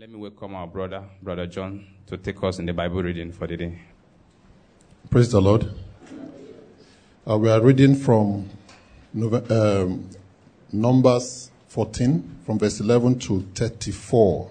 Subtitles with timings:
[0.00, 3.46] Let me welcome our brother, Brother John, to take us in the Bible reading for
[3.46, 3.82] the day.
[5.10, 5.70] Praise the Lord.
[7.28, 8.48] Uh, we are reading from
[9.50, 10.08] um,
[10.72, 14.50] Numbers 14, from verse 11 to 34.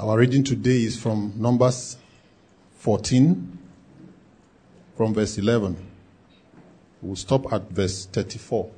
[0.00, 1.96] Our reading today is from Numbers
[2.80, 3.58] 14,
[4.98, 5.78] from verse 11.
[7.00, 8.70] We'll stop at verse 34.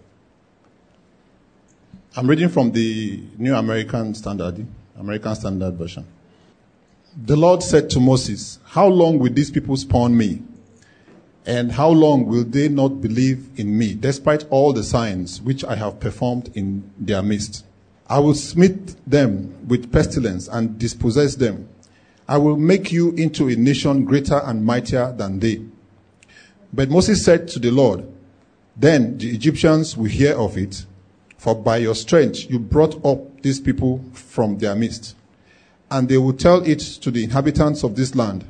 [2.14, 4.64] I'm reading from the New American Standard,
[4.98, 6.06] American Standard Version.
[7.24, 10.42] The Lord said to Moses, How long will these people spurn me?
[11.46, 15.76] And how long will they not believe in me, despite all the signs which I
[15.76, 17.64] have performed in their midst?
[18.08, 21.68] I will smite them with pestilence and dispossess them.
[22.28, 25.62] I will make you into a nation greater and mightier than they.
[26.72, 28.06] But Moses said to the Lord,
[28.76, 30.84] Then the Egyptians will hear of it,
[31.38, 35.14] for by your strength you brought up these people from their midst.
[35.88, 38.44] And they will tell it to the inhabitants of this land.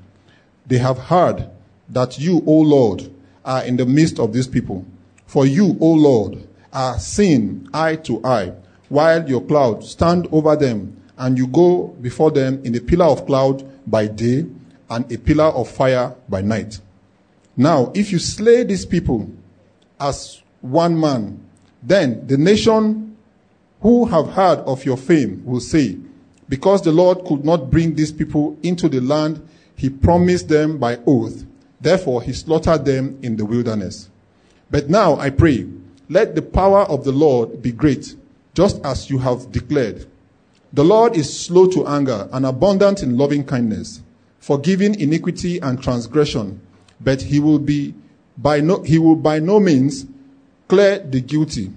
[0.67, 1.51] They have heard
[1.91, 3.13] that you, O Lord,
[3.45, 4.87] are in the midst of these people.
[5.27, 8.55] For you, O Lord, are seen eye to eye,
[8.89, 13.27] while your cloud stand over them, and you go before them in a pillar of
[13.27, 14.47] cloud by day
[14.89, 16.81] and a pillar of fire by night.
[17.55, 19.31] Now, if you slay these people
[20.01, 21.41] as one man,
[21.83, 23.16] then the nation
[23.81, 25.99] who have heard of your fame will say,
[26.49, 30.99] because the Lord could not bring these people into the land he promised them by
[31.07, 31.45] oath,
[31.81, 34.09] therefore he slaughtered them in the wilderness.
[34.71, 35.67] But now I pray,
[36.09, 38.15] let the power of the Lord be great,
[38.55, 40.07] just as you have declared.
[40.73, 44.03] The Lord is slow to anger and abundant in loving kindness,
[44.39, 46.61] forgiving iniquity and transgression,
[47.01, 47.95] but he will be
[48.39, 50.07] by no, he will by no means
[50.69, 51.73] clear the guilty,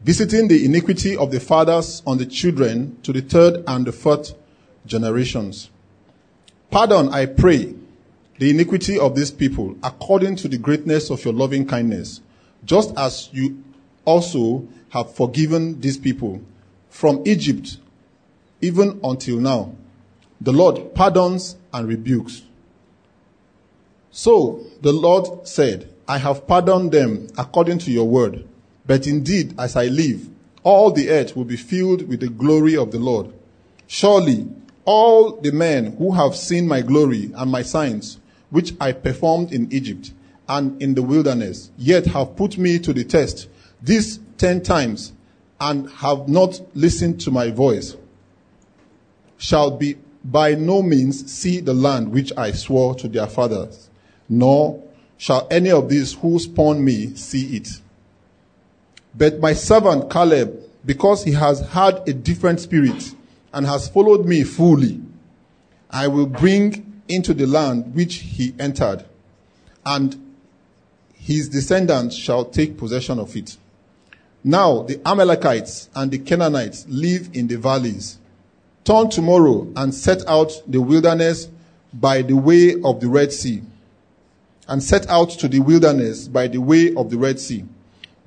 [0.00, 4.34] visiting the iniquity of the fathers on the children to the third and the fourth
[4.86, 5.70] generations.
[6.70, 7.74] Pardon, I pray,
[8.38, 12.20] the iniquity of these people according to the greatness of your loving kindness,
[12.64, 13.62] just as you
[14.04, 16.40] also have forgiven these people
[16.88, 17.78] from Egypt
[18.60, 19.72] even until now.
[20.40, 22.42] The Lord pardons and rebukes.
[24.10, 28.47] So the Lord said, I have pardoned them according to your word.
[28.88, 30.28] But indeed, as I live,
[30.64, 33.30] all the earth will be filled with the glory of the Lord.
[33.86, 34.48] Surely,
[34.86, 39.70] all the men who have seen my glory and my signs, which I performed in
[39.70, 40.12] Egypt
[40.48, 43.48] and in the wilderness, yet have put me to the test
[43.82, 45.12] these ten times
[45.60, 47.94] and have not listened to my voice,
[49.36, 53.90] shall be by no means see the land which I swore to their fathers,
[54.30, 54.82] nor
[55.18, 57.68] shall any of these who spurn me see it.
[59.14, 63.14] But my servant Caleb, because he has had a different spirit
[63.52, 65.00] and has followed me fully,
[65.90, 69.04] I will bring into the land which he entered,
[69.84, 70.34] and
[71.14, 73.56] his descendants shall take possession of it.
[74.44, 78.18] Now the Amalekites and the Canaanites live in the valleys.
[78.84, 81.48] Turn tomorrow and set out the wilderness
[81.92, 83.62] by the way of the Red Sea,
[84.68, 87.64] and set out to the wilderness by the way of the Red Sea.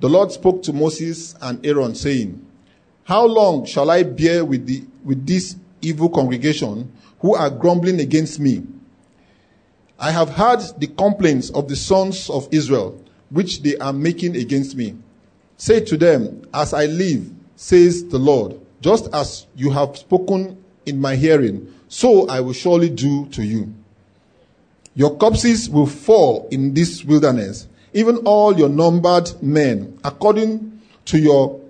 [0.02, 2.44] The Lord spoke to Moses and Aaron, saying,
[3.04, 6.90] How long shall I bear with, the, with this evil congregation
[7.20, 8.64] who are grumbling against me?
[10.00, 14.74] I have heard the complaints of the sons of Israel, which they are making against
[14.74, 14.96] me.
[15.56, 21.00] Say to them, As I live, says the Lord, just as you have spoken in
[21.00, 23.72] my hearing, so I will surely do to you.
[24.96, 31.60] Your corpses will fall in this wilderness, even all your numbered men, according to your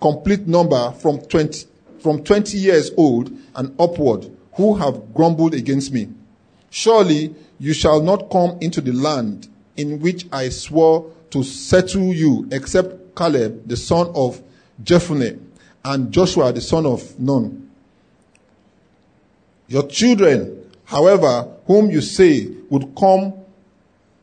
[0.00, 1.66] complete number from 20,
[2.00, 6.08] from 20 years old and upward, who have grumbled against me.
[6.70, 12.48] Surely you shall not come into the land in which I swore to settle you,
[12.50, 14.42] except Caleb, the son of
[14.82, 15.38] Jephunneh,
[15.84, 17.70] and Joshua, the son of Nun.
[19.68, 23.32] Your children, however, whom you say would come,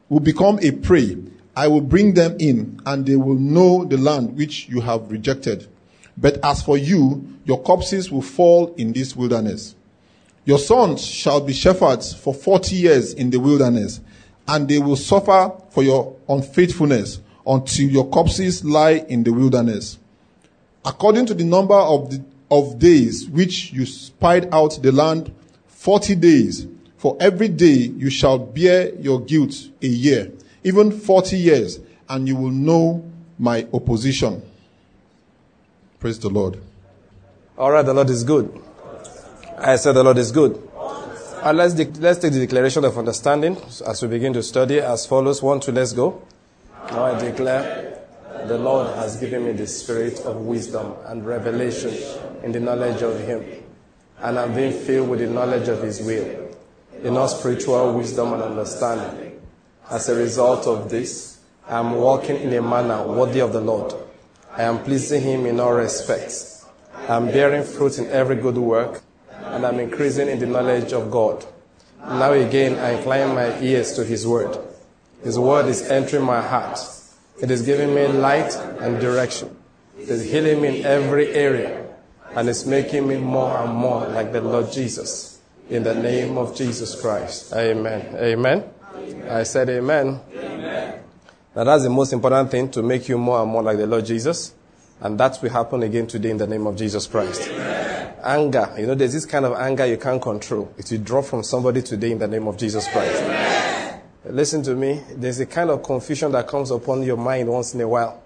[0.10, 1.18] will become a prey,
[1.56, 5.68] I will bring them in, and they will know the land which you have rejected.
[6.18, 9.76] But as for you, your corpses will fall in this wilderness.
[10.46, 14.02] Your sons shall be shepherds for forty years in the wilderness,
[14.48, 19.98] and they will suffer for your unfaithfulness until your corpses lie in the wilderness.
[20.84, 25.34] According to the number of, the, of days which you spied out the land,
[25.68, 26.68] forty days,
[27.00, 30.32] for every day you shall bear your guilt a year,
[30.64, 33.10] even forty years, and you will know
[33.40, 34.44] my opposition.
[36.00, 36.62] Praise the Lord.
[37.58, 38.62] All right, the Lord is good.
[39.58, 40.62] I said the Lord is good.
[40.76, 43.56] Uh, let's, de- let's take the declaration of understanding
[43.88, 45.42] as we begin to study as follows.
[45.42, 46.22] One, two, let's go.
[46.92, 48.02] Now I declare
[48.46, 51.94] the Lord has given me the spirit of wisdom and revelation
[52.44, 53.46] in the knowledge of Him.
[54.20, 56.49] And I'm being filled with the knowledge of His will,
[57.04, 59.40] enough spiritual wisdom and understanding.
[59.90, 63.94] As a result of this, I am walking in a manner worthy of the Lord.
[64.52, 66.66] I am pleasing Him in all respects.
[67.08, 69.02] I am bearing fruit in every good work,
[69.32, 71.46] and I'm increasing in the knowledge of God.
[72.00, 74.58] Now again, I incline my ears to His word.
[75.24, 76.80] His word is entering my heart.
[77.42, 79.56] It is giving me light and direction.
[79.98, 81.88] It is healing me in every area,
[82.36, 85.39] and it's making me more and more like the Lord Jesus.
[85.70, 87.54] In the name of Jesus Christ.
[87.54, 88.16] Amen.
[88.16, 88.64] Amen.
[89.30, 90.20] I said amen.
[90.36, 91.00] amen.
[91.56, 94.04] Now that's the most important thing to make you more and more like the Lord
[94.06, 94.56] Jesus.
[95.00, 97.48] And that will happen again today in the name of Jesus Christ.
[97.50, 98.16] Amen.
[98.24, 98.76] Anger.
[98.80, 100.74] You know, there's this kind of anger you can't control.
[100.78, 103.22] It will drop from somebody today in the name of Jesus Christ.
[103.22, 104.02] Amen.
[104.26, 105.02] Listen to me.
[105.16, 108.22] There's a kind of confusion that comes upon your mind once in a while,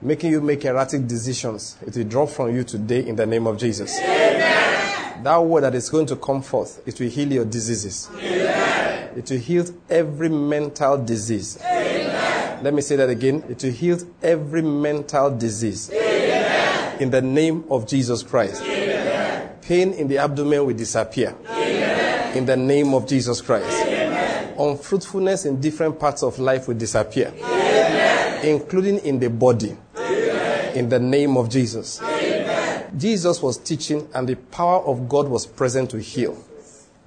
[0.00, 1.78] making you make erratic decisions.
[1.86, 3.98] It will drop from you today in the name of Jesus.
[3.98, 4.19] Amen.
[5.22, 8.08] That word that is going to come forth, it will heal your diseases.
[8.14, 9.10] Amen.
[9.16, 11.58] It will heal every mental disease.
[11.62, 12.62] Amen.
[12.62, 13.44] Let me say that again.
[13.48, 15.90] It will heal every mental disease.
[15.90, 17.02] Amen.
[17.02, 18.62] In the name of Jesus Christ.
[18.62, 19.50] Amen.
[19.62, 21.34] Pain in the abdomen will disappear.
[21.48, 22.36] Amen.
[22.36, 23.68] In the name of Jesus Christ.
[23.68, 24.54] Amen.
[24.58, 27.32] Unfruitfulness in different parts of life will disappear.
[27.36, 28.46] Amen.
[28.46, 29.76] Including in the body.
[29.96, 30.76] Amen.
[30.76, 32.00] In the name of Jesus.
[32.90, 33.00] Amen.
[33.00, 36.36] Jesus was teaching and the power of God was present to heal.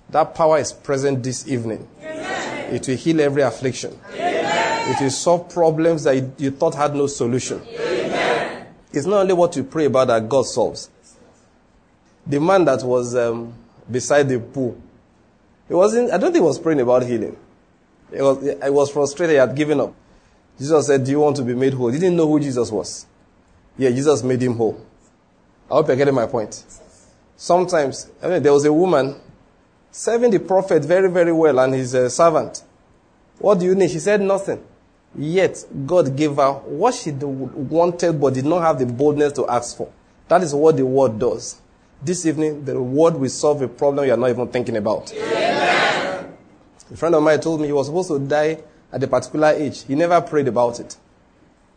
[0.10, 1.88] That power is present this evening.
[2.02, 2.76] Amen.
[2.76, 4.00] It will heal every affliction.
[4.12, 7.62] It will solve problems that you, you thought had no solution.
[7.68, 8.68] Amen.
[8.92, 10.90] It's not only what you pray about that God solves.
[12.28, 13.54] The man that was um,
[13.90, 14.80] beside the pool,
[15.68, 17.38] he wasn't, I don't think he was praying about healing.
[18.14, 19.94] He was, he was frustrated, he had given up.
[20.58, 21.88] Jesus said, Do you want to be made whole?
[21.88, 23.06] He didn't know who Jesus was.
[23.78, 24.80] Yeah, Jesus made him whole.
[25.70, 26.64] I hope you're getting my point.
[27.36, 29.20] Sometimes, I mean, there was a woman
[29.92, 32.64] serving the prophet very, very well and his uh, servant.
[33.40, 33.92] What do you need?
[33.92, 34.64] She said nothing.
[35.16, 39.78] Yet, God gave her what she wanted but did not have the boldness to ask
[39.78, 39.92] for.
[40.28, 41.60] That is what the word does.
[42.02, 45.14] This evening, the word will solve a problem you are not even thinking about.
[45.14, 46.34] Amen.
[46.92, 48.60] A friend of mine told me he was supposed to die
[48.92, 49.84] at a particular age.
[49.86, 50.96] He never prayed about it.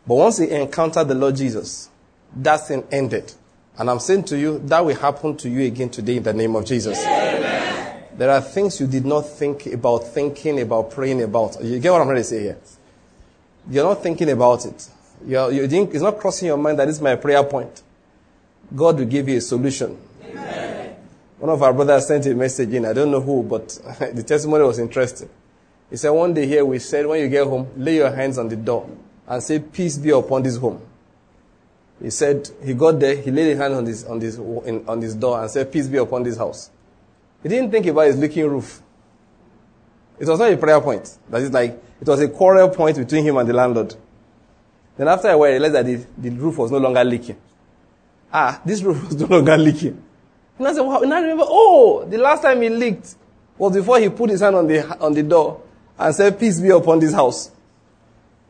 [0.05, 1.89] But once he encountered the Lord Jesus,
[2.35, 3.33] that thing ended.
[3.77, 6.55] And I'm saying to you, that will happen to you again today in the name
[6.55, 6.97] of Jesus.
[7.05, 8.03] Amen.
[8.17, 11.63] There are things you did not think about thinking about, praying about.
[11.63, 12.57] You get what I'm trying to say here?
[13.69, 14.89] You're not thinking about it.
[15.25, 17.83] You're, you it's not crossing your mind that this is my prayer point.
[18.75, 19.97] God will give you a solution.
[20.23, 20.95] Amen.
[21.37, 22.85] One of our brothers sent a message in.
[22.85, 23.67] I don't know who, but
[24.13, 25.29] the testimony was interesting.
[25.89, 28.49] He said, one day here we said, when you get home, lay your hands on
[28.49, 28.89] the door
[29.27, 30.81] and say, peace be upon this home.
[32.01, 35.15] He said, he got there, he laid his hand on this, on this, on this
[35.15, 36.69] door and said, peace be upon this house.
[37.41, 38.81] He didn't think about his leaking roof.
[40.19, 41.17] It was not a prayer point.
[41.29, 43.95] That is like, it was a quarrel point between him and the landlord.
[44.95, 47.37] Then after a while, he realized that the, the roof was no longer leaking.
[48.31, 50.03] Ah, this roof was no longer leaking.
[50.57, 51.01] And I said, wow.
[51.01, 53.15] And I remember, oh, the last time he leaked
[53.57, 55.61] was before he put his hand on the, on the door
[55.97, 57.51] and said, peace be upon this house.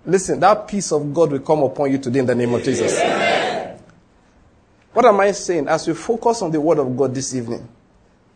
[0.06, 2.98] Listen, that peace of God will come upon you today in the name of Jesus.
[4.98, 5.68] What am I saying?
[5.68, 7.70] As we focus on the word of God this evening,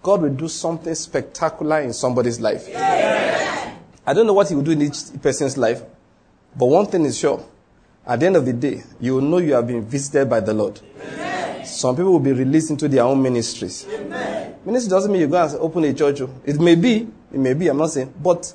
[0.03, 2.70] God will do something spectacular in somebody's life.
[2.75, 5.82] I don't know what he will do in each person's life,
[6.56, 7.44] but one thing is sure.
[8.06, 10.53] At the end of the day, you will know you have been visited by the
[10.53, 10.80] Lord.
[11.01, 11.65] Amen.
[11.65, 13.88] Some people will be released into their own ministries.
[13.91, 14.56] Amen.
[14.63, 16.22] Ministry doesn't mean you go and open a church.
[16.22, 16.30] Oh.
[16.46, 18.53] It may be, it may be, I'm not saying, but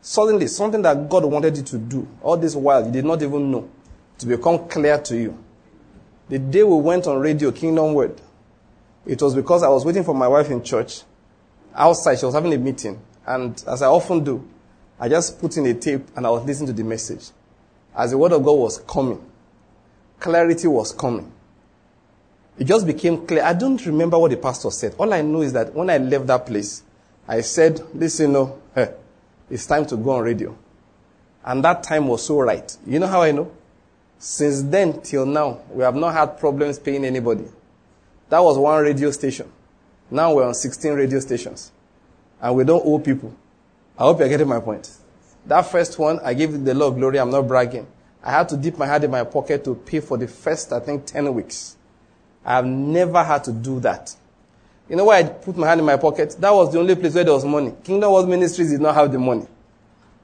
[0.00, 3.52] suddenly something that God wanted you to do all this while you did not even
[3.52, 3.70] know
[4.18, 5.43] to become clear to you.
[6.28, 8.20] The day we went on radio, Kingdom Word,
[9.06, 11.02] it was because I was waiting for my wife in church.
[11.74, 13.00] Outside, she was having a meeting.
[13.26, 14.46] And as I often do,
[14.98, 17.30] I just put in a tape and I was listening to the message.
[17.94, 19.24] As the word of God was coming,
[20.18, 21.30] clarity was coming.
[22.58, 23.42] It just became clear.
[23.42, 24.94] I don't remember what the pastor said.
[24.96, 26.82] All I know is that when I left that place,
[27.26, 28.60] I said, listen, no,
[29.50, 30.56] it's time to go on radio.
[31.44, 32.76] And that time was so right.
[32.86, 33.50] You know how I know?
[34.18, 37.44] Since then till now, we have not had problems paying anybody.
[38.28, 39.50] That was one radio station.
[40.10, 41.72] Now we're on 16 radio stations.
[42.40, 43.34] And we don't owe people.
[43.98, 44.90] I hope you're getting my point.
[45.46, 47.18] That first one, I give the Lord glory.
[47.18, 47.86] I'm not bragging.
[48.22, 50.80] I had to dip my hand in my pocket to pay for the first, I
[50.80, 51.76] think, 10 weeks.
[52.44, 54.14] I have never had to do that.
[54.88, 56.36] You know why I put my hand in my pocket?
[56.38, 57.74] That was the only place where there was money.
[57.82, 59.46] Kingdom Word Ministries did not have the money.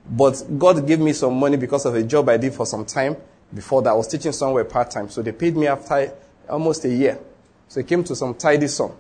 [0.09, 3.17] But God gave me some money because of a job I did for some time
[3.55, 3.91] before that.
[3.91, 5.09] I was teaching somewhere part time.
[5.09, 6.13] So they paid me after
[6.49, 7.19] almost a year.
[7.69, 8.93] So it came to some tidy sum.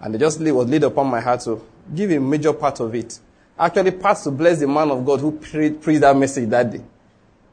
[0.00, 1.64] And it just was laid upon my heart to
[1.94, 3.18] give a major part of it.
[3.58, 6.82] Actually, part to bless the man of God who preached that message that day.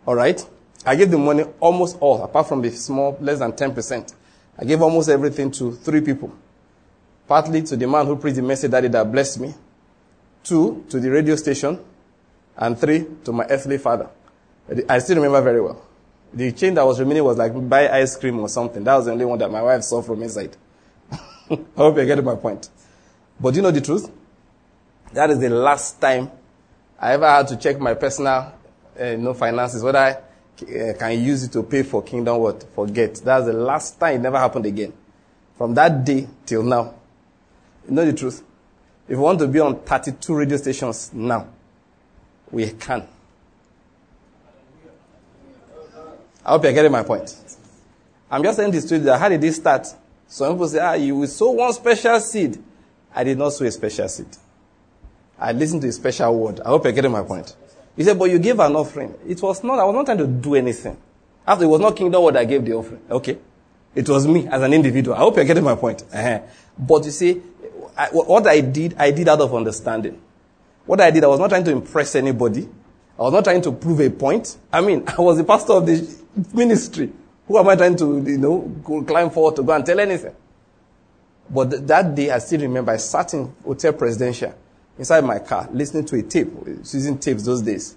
[0.05, 0.43] All right?
[0.85, 4.13] I gave the money almost all, apart from the small, less than 10%.
[4.57, 6.33] I gave almost everything to three people.
[7.27, 9.53] Partly to the man who preached the message that day that blessed me.
[10.43, 11.79] Two, to the radio station.
[12.57, 14.09] And three, to my earthly father.
[14.89, 15.81] I still remember very well.
[16.33, 18.83] The change that was remaining was like buy ice cream or something.
[18.83, 20.55] That was the only one that my wife saw from inside.
[21.11, 22.69] I hope you're getting my point.
[23.39, 24.09] But do you know the truth?
[25.13, 26.31] That is the last time
[26.99, 28.53] I ever had to check my personal
[28.99, 32.63] uh, you finances, whether I uh, can use it to pay for kingdom what?
[32.75, 33.15] Forget.
[33.15, 34.15] That's the last time.
[34.17, 34.93] It never happened again.
[35.57, 36.93] From that day till now.
[37.87, 38.43] You know the truth?
[39.07, 41.47] If we want to be on 32 radio stations now,
[42.51, 43.07] we can.
[46.45, 47.35] I hope you're getting my point.
[48.29, 49.87] I'm just saying this to you that how did this start?
[50.27, 52.57] Some people say, ah, you sow one special seed.
[53.13, 54.27] I did not sow a special seed.
[55.37, 56.61] I listened to a special word.
[56.61, 57.55] I hope you're getting my point.
[57.95, 59.13] He said, but you gave an offering.
[59.27, 60.97] It was not, I was not trying to do anything.
[61.45, 63.01] After it was not kingdom word I gave the offering.
[63.09, 63.37] Okay.
[63.93, 65.17] It was me as an individual.
[65.17, 66.03] I hope you're getting my point.
[66.13, 66.39] Uh-huh.
[66.77, 67.41] But you see,
[67.97, 70.21] I, what I did, I did out of understanding.
[70.85, 72.69] What I did, I was not trying to impress anybody.
[73.19, 74.57] I was not trying to prove a point.
[74.71, 76.20] I mean, I was the pastor of the
[76.53, 77.11] ministry.
[77.47, 80.35] Who am I trying to, you know, go climb forward to go and tell anything?
[81.49, 84.53] But th- that day, I still remember I sat in Hotel Presidential
[84.97, 87.95] inside my car listening to a tape, using tapes those days.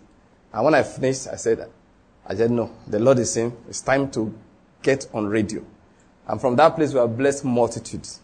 [0.53, 1.69] And when I finished, I said,
[2.27, 4.35] I said, no, the Lord is saying it's time to
[4.83, 5.65] get on radio.
[6.27, 8.21] And from that place, we have blessed multitudes.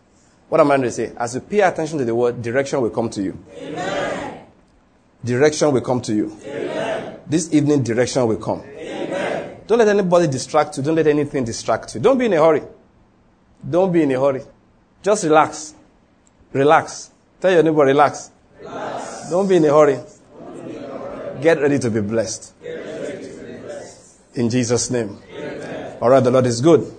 [0.49, 1.12] What am I going to say?
[1.17, 3.38] As you pay attention to the word, direction will come to you.
[3.57, 4.47] Amen.
[5.25, 6.37] Direction will come to you.
[6.45, 7.21] Amen.
[7.26, 8.64] This evening, direction will come.
[9.70, 10.82] Don't let anybody distract you.
[10.82, 12.00] Don't let anything distract you.
[12.00, 12.62] Don't be in a hurry.
[13.70, 14.42] Don't be in a hurry.
[15.00, 15.74] Just relax.
[16.52, 17.12] Relax.
[17.40, 18.32] Tell your neighbor, relax.
[18.58, 19.30] relax.
[19.30, 20.00] Don't be in a hurry.
[21.40, 22.52] Get ready to be blessed.
[24.34, 25.16] In Jesus' name.
[26.02, 26.92] All right, the Lord is good.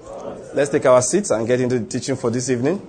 [0.53, 2.79] Let's take our seats and get into the teaching for this evening.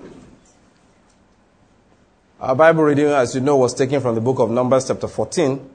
[2.39, 5.71] Our Bible reading, as you know, was taken from the book of Numbers, chapter 14.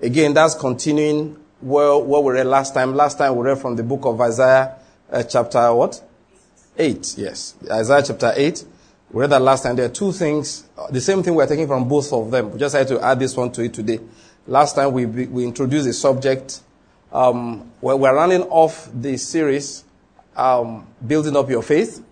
[0.00, 2.94] Again, that's continuing where, what we read last time.
[2.94, 4.76] Last time we read from the book of Isaiah,
[5.10, 6.02] uh, chapter what?
[6.76, 7.14] 8.
[7.16, 7.54] Yes.
[7.70, 8.64] Isaiah chapter 8.
[9.12, 9.76] We read that last time.
[9.76, 10.64] There are two things.
[10.76, 12.50] Uh, the same thing we're taking from both of them.
[12.50, 14.00] We just had to add this one to it today.
[14.46, 16.60] Last time we, we introduced the subject.
[17.12, 19.84] Um, we're running off the series,
[20.34, 22.02] um, building up your faith.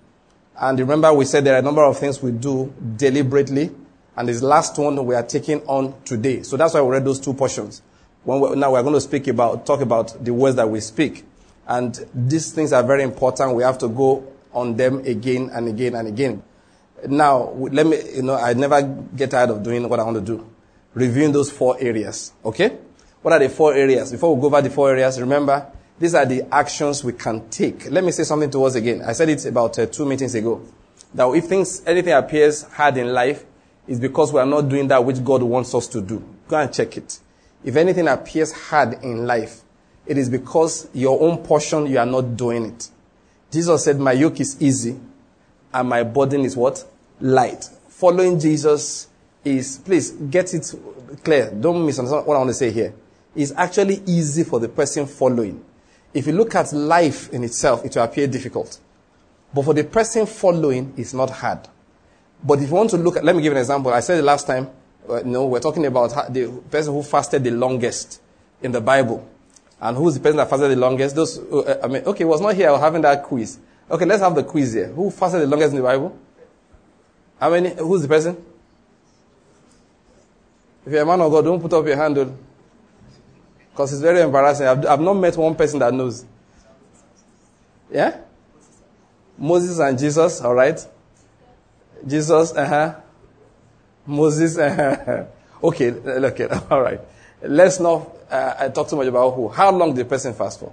[0.60, 3.70] And remember, we said there are a number of things we do deliberately.
[4.14, 6.42] And this last one we are taking on today.
[6.42, 7.82] So that's why we read those two portions.
[8.24, 11.24] We, now we're going to speak about, talk about the words that we speak.
[11.66, 13.54] And these things are very important.
[13.54, 16.42] We have to go on them again and again and again.
[17.06, 20.20] Now, let me, you know, I never get tired of doing what I want to
[20.22, 20.46] do.
[20.92, 22.32] Reviewing those four areas.
[22.44, 22.76] Okay?
[23.22, 24.10] What are the four areas?
[24.10, 27.90] Before we go over the four areas, remember, these are the actions we can take.
[27.90, 29.02] Let me say something to us again.
[29.02, 30.62] I said it about uh, two meetings ago.
[31.14, 33.44] That if things, anything appears hard in life,
[33.86, 36.24] it's because we are not doing that which God wants us to do.
[36.48, 37.18] Go and check it.
[37.64, 39.62] If anything appears hard in life,
[40.06, 42.88] it is because your own portion, you are not doing it.
[43.50, 44.98] Jesus said, my yoke is easy
[45.72, 46.84] and my burden is what?
[47.20, 47.68] Light.
[47.88, 49.08] Following Jesus
[49.44, 50.74] is, please get it
[51.22, 51.50] clear.
[51.50, 52.94] Don't misunderstand what I want to say here.
[53.34, 55.64] It's actually easy for the person following.
[56.12, 58.80] If you look at life in itself, it will appear difficult.
[59.54, 61.68] But for the person following, it's not hard.
[62.42, 63.92] But if you want to look at, let me give an example.
[63.92, 64.68] I said the last time,
[65.10, 68.20] uh, know, we're talking about the person who fasted the longest
[68.62, 69.28] in the Bible.
[69.80, 71.16] And who's the person that fasted the longest?
[71.16, 72.68] Those, uh, I mean, okay, was not here.
[72.68, 73.58] I was having that quiz.
[73.90, 74.88] Okay, let's have the quiz here.
[74.88, 76.16] Who fasted the longest in the Bible?
[77.38, 77.74] How many?
[77.74, 78.36] Who's the person?
[80.86, 82.16] If you're a man of God, don't put up your hand.
[83.70, 84.66] Because it's very embarrassing.
[84.66, 86.24] I've, I've not met one person that knows.
[87.90, 88.20] Yeah?
[89.38, 90.78] Moses and Jesus, all right?
[92.06, 93.00] Jesus, uh huh.
[94.06, 94.58] Moses.
[95.62, 97.00] Okay, okay, all right.
[97.42, 99.48] Let's not uh, talk too much about who.
[99.48, 100.72] How long did the person fast for?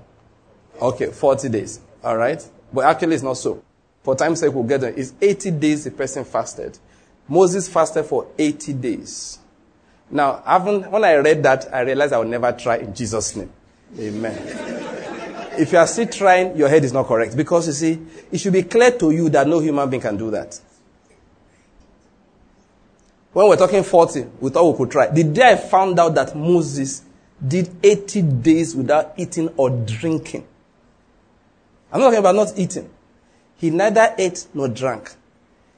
[0.81, 2.45] Okay, 40 days, all right?
[2.71, 3.63] But actually, it's not so.
[4.03, 4.93] For time's sake, we'll get there.
[4.95, 6.77] It's 80 days the person fasted.
[7.27, 9.39] Moses fasted for 80 days.
[10.09, 10.35] Now,
[10.89, 13.51] when I read that, I realized I would never try in Jesus' name.
[13.99, 14.35] Amen.
[15.59, 17.35] if you are still trying, your head is not correct.
[17.35, 17.99] Because you see,
[18.31, 20.57] it should be clear to you that no human being can do that.
[23.37, 25.11] When we're talking 40, we thought we could try.
[25.11, 27.03] The day I found out that Moses
[27.47, 30.47] did 80 days without eating or drinking.
[31.91, 32.89] I'm not talking about not eating.
[33.57, 35.13] He neither ate nor drank.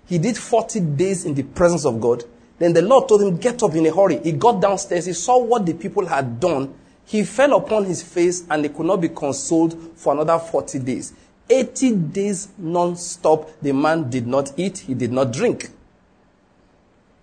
[0.07, 2.23] He did 40 days in the presence of God.
[2.59, 4.21] Then the Lord told him, Get up in a hurry.
[4.23, 5.07] He got downstairs.
[5.07, 6.73] He saw what the people had done.
[7.03, 11.11] He fell upon his face and he could not be consoled for another 40 days.
[11.49, 13.49] 80 days non stop.
[13.61, 14.77] The man did not eat.
[14.77, 15.71] He did not drink.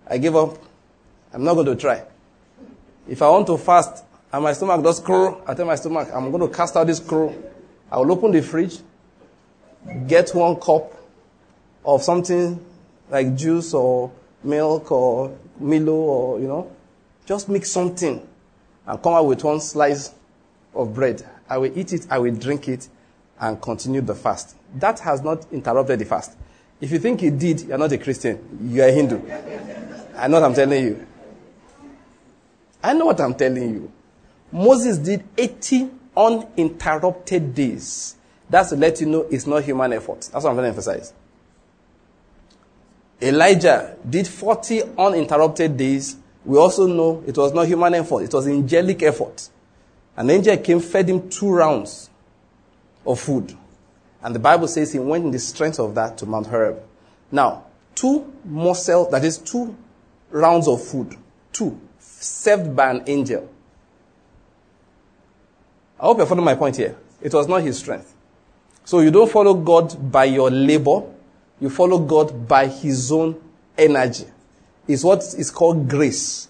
[0.09, 0.57] I give up.
[1.33, 2.03] I'm not going to try.
[3.07, 6.31] If I want to fast and my stomach does crow, I tell my stomach, I'm
[6.31, 7.33] going to cast out this crow.
[7.91, 8.79] I will open the fridge,
[10.07, 10.93] get one cup
[11.85, 12.63] of something
[13.09, 14.11] like juice or
[14.43, 16.71] milk or Milo or, you know,
[17.25, 18.27] just mix something
[18.85, 20.13] and come out with one slice
[20.73, 21.25] of bread.
[21.49, 22.89] I will eat it, I will drink it,
[23.39, 24.55] and continue the fast.
[24.75, 26.37] That has not interrupted the fast.
[26.81, 29.21] If you think it did, you're not a Christian, you're a Hindu.
[30.17, 31.07] I know what I'm telling you.
[32.83, 33.91] I know what I'm telling you.
[34.51, 38.15] Moses did 80 uninterrupted days.
[38.49, 40.21] That's to let you know it's not human effort.
[40.31, 41.13] That's what I'm going to emphasize.
[43.21, 46.17] Elijah did 40 uninterrupted days.
[46.45, 49.49] We also know it was not human effort, it was angelic effort.
[50.15, 52.09] An angel came, fed him two rounds
[53.05, 53.55] of food.
[54.23, 56.81] And the Bible says he went in the strength of that to Mount Horeb.
[57.31, 59.75] Now, two morsels, that is two
[60.29, 61.15] rounds of food,
[61.51, 63.49] two, served by an angel.
[65.99, 66.95] I hope you're following my point here.
[67.21, 68.13] It was not his strength.
[68.85, 71.01] So you don't follow God by your labor,
[71.59, 73.41] you follow God by his own
[73.77, 74.25] energy.
[74.87, 76.47] It's what is called grace.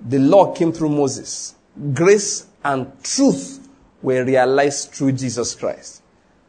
[0.00, 1.54] The law came through Moses.
[1.92, 3.68] Grace and truth
[4.02, 6.02] were realized through Jesus Christ.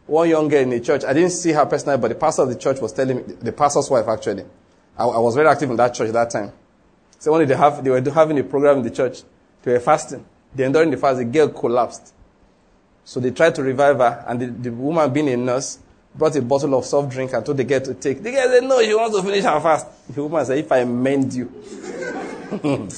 [0.06, 2.50] One young girl in the church, I didn't see her personally, but the pastor of
[2.50, 4.46] the church was telling me, the pastor's wife actually,
[4.98, 6.52] I, I was very active in that church that time.
[7.20, 9.22] So when they, have, they were having a program in the church,
[9.64, 10.26] they were fasting.
[10.54, 12.14] Then during the fast, the girl collapsed.
[13.04, 15.80] So they tried to revive her, and the, the woman, being a nurse,
[16.14, 18.22] brought a bottle of soft drink and told the girl to take.
[18.22, 19.88] The girl said, No, she wants to finish her fast.
[20.14, 21.46] The woman said, If I mend you.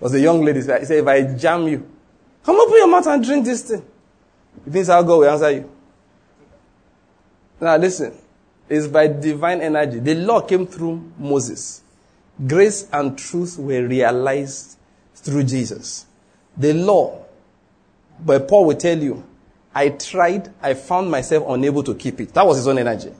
[0.00, 0.62] was a young lady.
[0.62, 1.86] Said, If I jam you,
[2.42, 3.84] come open your mouth and drink this thing.
[4.68, 5.70] Think how God will answer you?
[7.60, 8.14] Now listen,
[8.68, 9.98] it's by divine energy.
[9.98, 11.82] The law came through Moses.
[12.46, 14.78] Grace and truth were realized
[15.14, 16.06] through Jesus.
[16.56, 17.24] The law,
[18.24, 19.24] but Paul will tell you,
[19.74, 22.34] I tried, I found myself unable to keep it.
[22.34, 23.12] That was his own energy.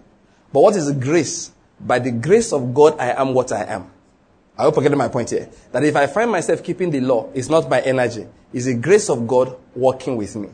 [0.53, 1.53] But what is grace?
[1.81, 3.91] By the grace of God, I am what I am.
[4.59, 5.49] I hope you're getting my point here.
[5.71, 8.27] That if I find myself keeping the law, it's not by energy.
[8.53, 10.49] It's the grace of God working with me.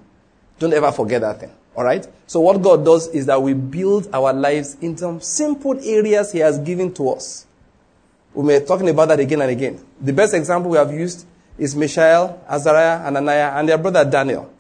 [0.59, 1.53] Don't ever forget that thing.
[1.77, 2.07] Alright?
[2.27, 6.39] So what God does is that we build our lives in some simple areas He
[6.39, 7.47] has given to us.
[8.33, 9.85] We may be talking about that again and again.
[10.01, 11.27] The best example we have used
[11.59, 14.53] is Mishael, Azariah, Ananiah, and their brother Daniel.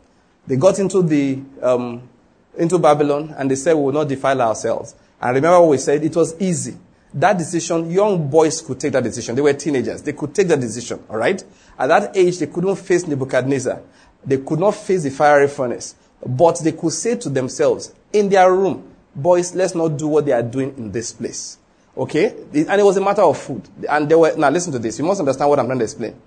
[0.47, 2.09] They got into the um,
[2.57, 4.95] into Babylon and they said we will not defile ourselves.
[5.21, 6.05] And remember what we said?
[6.05, 6.77] It was easy.
[7.15, 9.35] That decision, young boys could take that decision.
[9.37, 10.03] They were teenagers.
[10.03, 11.03] They could take that decision.
[11.09, 11.43] All right.
[11.79, 13.81] At that age, they couldn't face Nebuchadnezzar.
[14.25, 15.95] They could not face the fiery furnace.
[16.27, 20.33] But they could say to themselves in their room, boys, let's not do what they
[20.33, 21.59] are doing in this place.
[21.97, 22.35] Okay?
[22.53, 23.69] And it was a matter of food.
[23.89, 24.99] And they were, now listen to this.
[24.99, 26.21] You must understand what I'm trying to explain.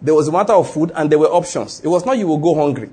[0.00, 1.80] There was a matter of food and there were options.
[1.80, 2.90] It was not you will go hungry.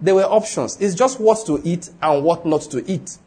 [0.00, 0.80] There were options.
[0.80, 3.18] It's just what to eat and what not to eat.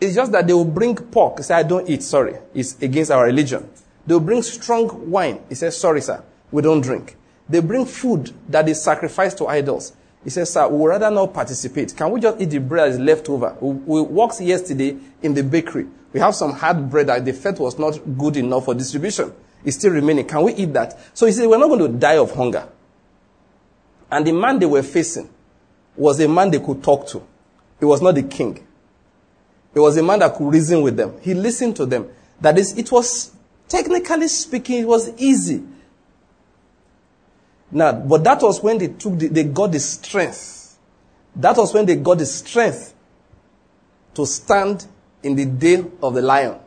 [0.00, 1.42] It's just that they will bring pork.
[1.42, 2.36] Said, I don't eat, sorry.
[2.54, 3.68] It's against our religion.
[4.06, 5.40] They will bring strong wine.
[5.48, 6.22] He says, sorry, sir.
[6.50, 7.16] We don't drink.
[7.48, 9.92] They bring food that is sacrificed to idols.
[10.22, 11.96] He says, sir, we would rather not participate.
[11.96, 13.56] Can we just eat the bread that is left over?
[13.60, 15.86] We, we walked yesterday in the bakery.
[16.12, 19.32] We have some hard bread that the fat was not good enough for distribution.
[19.64, 20.26] It's still remaining.
[20.26, 20.98] Can we eat that?
[21.14, 22.68] So he said, we're not going to die of hunger.
[24.10, 25.30] And the man they were facing
[25.96, 27.22] was a man they could talk to.
[27.80, 28.66] It was not the king.
[29.74, 31.14] It was a man that could reason with them.
[31.22, 32.08] He listened to them.
[32.40, 33.32] That is, it was,
[33.68, 35.62] technically speaking, it was easy.
[37.72, 40.78] Now, but that was when they took, the, they got the strength.
[41.36, 42.94] That was when they got the strength
[44.14, 44.86] to stand
[45.22, 46.58] in the day of the lion.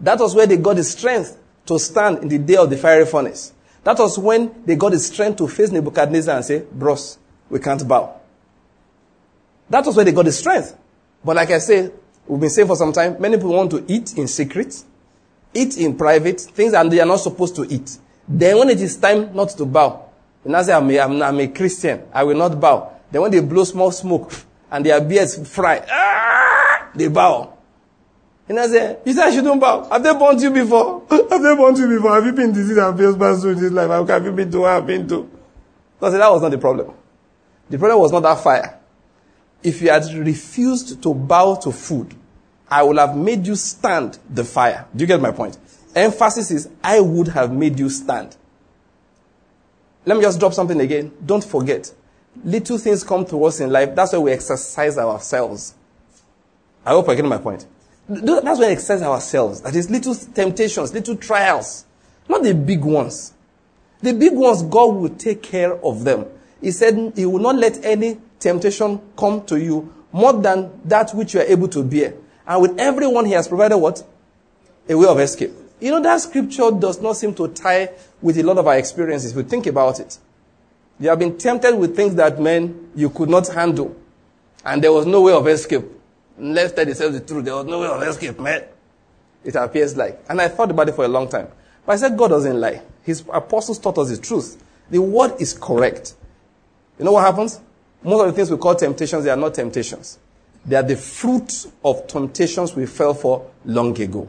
[0.00, 3.06] That was where they got the strength to stand in the day of the fiery
[3.06, 3.52] furnace.
[3.84, 7.86] That was when they got the strength to face Nebuchadnezzar and say, bros, we can't
[7.86, 8.20] bow.
[9.70, 10.76] That was where they got the strength.
[11.24, 11.90] But like I say,
[12.26, 14.84] we've been saying for some time, many people want to eat in secret,
[15.54, 17.98] eat in private, things that they are not supposed to eat.
[18.28, 20.03] Then when it is time not to bow,
[20.44, 22.92] and I say, I'm a, I'm, I'm a Christian, I will not bow.
[23.10, 24.32] Then when they blow small smoke
[24.70, 27.54] and their beards fry, ah, they bow.
[28.48, 29.88] And I say, you said I shouldn't bow.
[29.88, 31.02] Have they burnt you before?
[31.10, 32.14] Have they burnt you before?
[32.14, 34.08] Have you been diseased and failed past in this life?
[34.08, 35.30] Have you been to what I've been to?
[36.00, 36.92] So I said, that was not the problem.
[37.70, 38.78] The problem was not that fire.
[39.62, 42.14] If you had refused to bow to food,
[42.68, 44.86] I would have made you stand the fire.
[44.94, 45.56] Do you get my point?
[45.94, 48.36] Emphasis is, I would have made you stand.
[50.06, 51.12] Let me just drop something again.
[51.24, 51.92] Don't forget.
[52.44, 53.94] Little things come to us in life.
[53.94, 55.74] That's why we exercise ourselves.
[56.84, 57.66] I hope I get my point.
[58.08, 59.62] That's why we exercise ourselves.
[59.62, 61.86] That is little temptations, little trials.
[62.28, 63.32] Not the big ones.
[64.02, 66.26] The big ones, God will take care of them.
[66.60, 71.34] He said he will not let any temptation come to you more than that which
[71.34, 72.14] you are able to bear.
[72.46, 74.04] And with everyone, he has provided what?
[74.88, 75.52] A way of escape.
[75.80, 77.90] You know, that scripture does not seem to tie
[78.22, 79.32] with a lot of our experiences.
[79.32, 80.18] if We think about it.
[81.00, 83.96] You have been tempted with things that men you could not handle.
[84.64, 85.84] And there was no way of escape.
[86.38, 87.44] Let's tell the truth.
[87.44, 88.64] There was no way of escape, man.
[89.44, 90.24] It appears like.
[90.28, 91.48] And I thought about it for a long time.
[91.84, 92.82] But I said God doesn't lie.
[93.02, 94.62] His apostles taught us the truth.
[94.90, 96.14] The word is correct.
[96.98, 97.60] You know what happens?
[98.02, 100.18] Most of the things we call temptations, they are not temptations.
[100.64, 104.28] They are the fruit of temptations we fell for long ago.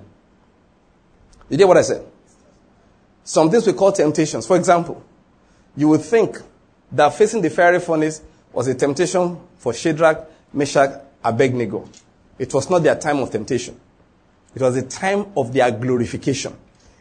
[1.49, 2.05] You hear what I said?
[3.23, 4.45] Some things we call temptations.
[4.45, 5.03] For example,
[5.75, 6.37] you would think
[6.91, 8.21] that facing the fiery furnace
[8.53, 11.87] was a temptation for Shadrach, Meshach, Abednego.
[12.37, 13.79] It was not their time of temptation.
[14.55, 16.55] It was a time of their glorification.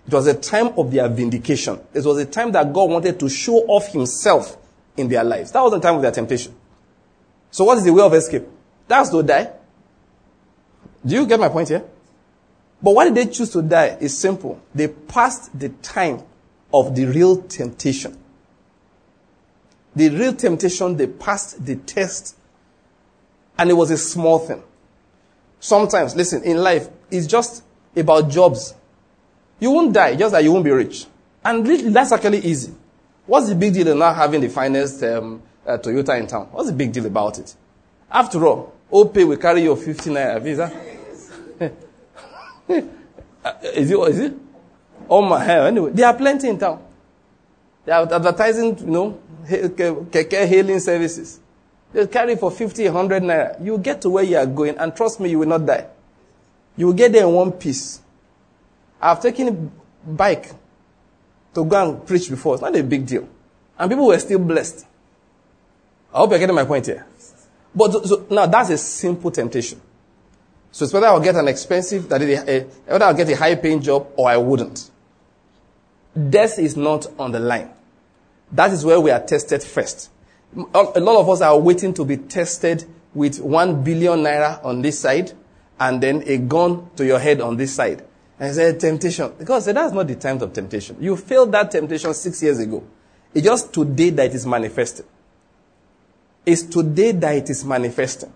[0.06, 1.78] It was a time of their vindication.
[1.94, 4.56] It was a time that God wanted to show off himself
[4.96, 5.52] in their lives.
[5.52, 6.54] That was the time of their temptation.
[7.50, 8.44] So what is the way of escape?
[8.88, 9.50] That's to die.
[11.04, 11.84] Do you get my point here?
[12.84, 13.96] But why did they choose to die?
[13.98, 14.60] It's simple.
[14.74, 16.22] They passed the time
[16.70, 18.18] of the real temptation.
[19.96, 22.36] The real temptation, they passed the test.
[23.56, 24.62] And it was a small thing.
[25.60, 27.64] Sometimes, listen, in life, it's just
[27.96, 28.74] about jobs.
[29.60, 31.06] You won't die, just that you won't be rich.
[31.42, 32.74] And that's actually easy.
[33.24, 36.48] What's the big deal in not having the finest um, uh, Toyota in town?
[36.52, 37.54] What's the big deal about it?
[38.10, 40.93] After all, OPay will carry your 50 naira visa.
[42.68, 43.98] Uh, is it?
[43.98, 44.34] Is it?
[45.08, 45.66] Oh my hair.
[45.66, 46.82] Anyway, there are plenty in town.
[47.84, 51.40] They are advertising, you know, keke hailing services.
[51.92, 53.64] They carry for 50, 100 naira.
[53.64, 55.86] You get to where you are going, and trust me, you will not die.
[56.76, 58.00] You will get there in one piece.
[59.00, 60.50] I've taken a bike
[61.54, 62.54] to go and preach before.
[62.54, 63.28] It's not a big deal.
[63.78, 64.86] And people were still blessed.
[66.12, 67.06] I hope you're getting my point here.
[67.74, 69.80] But so, now that's a simple temptation.
[70.74, 73.54] So it's whether I'll get an expensive, that is, a, whether I'll get a high
[73.54, 74.90] paying job or I wouldn't.
[76.30, 77.70] Death is not on the line.
[78.50, 80.10] That is where we are tested first.
[80.56, 84.82] Um, a lot of us are waiting to be tested with one billion naira on
[84.82, 85.32] this side
[85.78, 88.04] and then a gun to your head on this side.
[88.40, 89.32] And I said, temptation.
[89.38, 90.96] Because that's not the time of temptation.
[90.98, 92.82] You failed that temptation six years ago.
[93.32, 95.06] It's just today that it is manifested.
[96.44, 98.32] It's today that it is manifesting.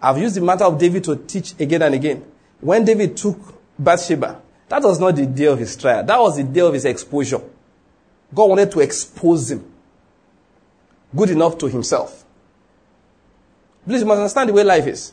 [0.00, 2.24] I've used the matter of David to teach again and again.
[2.60, 3.38] When David took
[3.78, 6.04] Bathsheba, that was not the day of his trial.
[6.04, 7.40] That was the day of his exposure.
[8.34, 9.64] God wanted to expose him.
[11.14, 12.24] Good enough to himself.
[13.86, 15.12] Please, you must understand the way life is.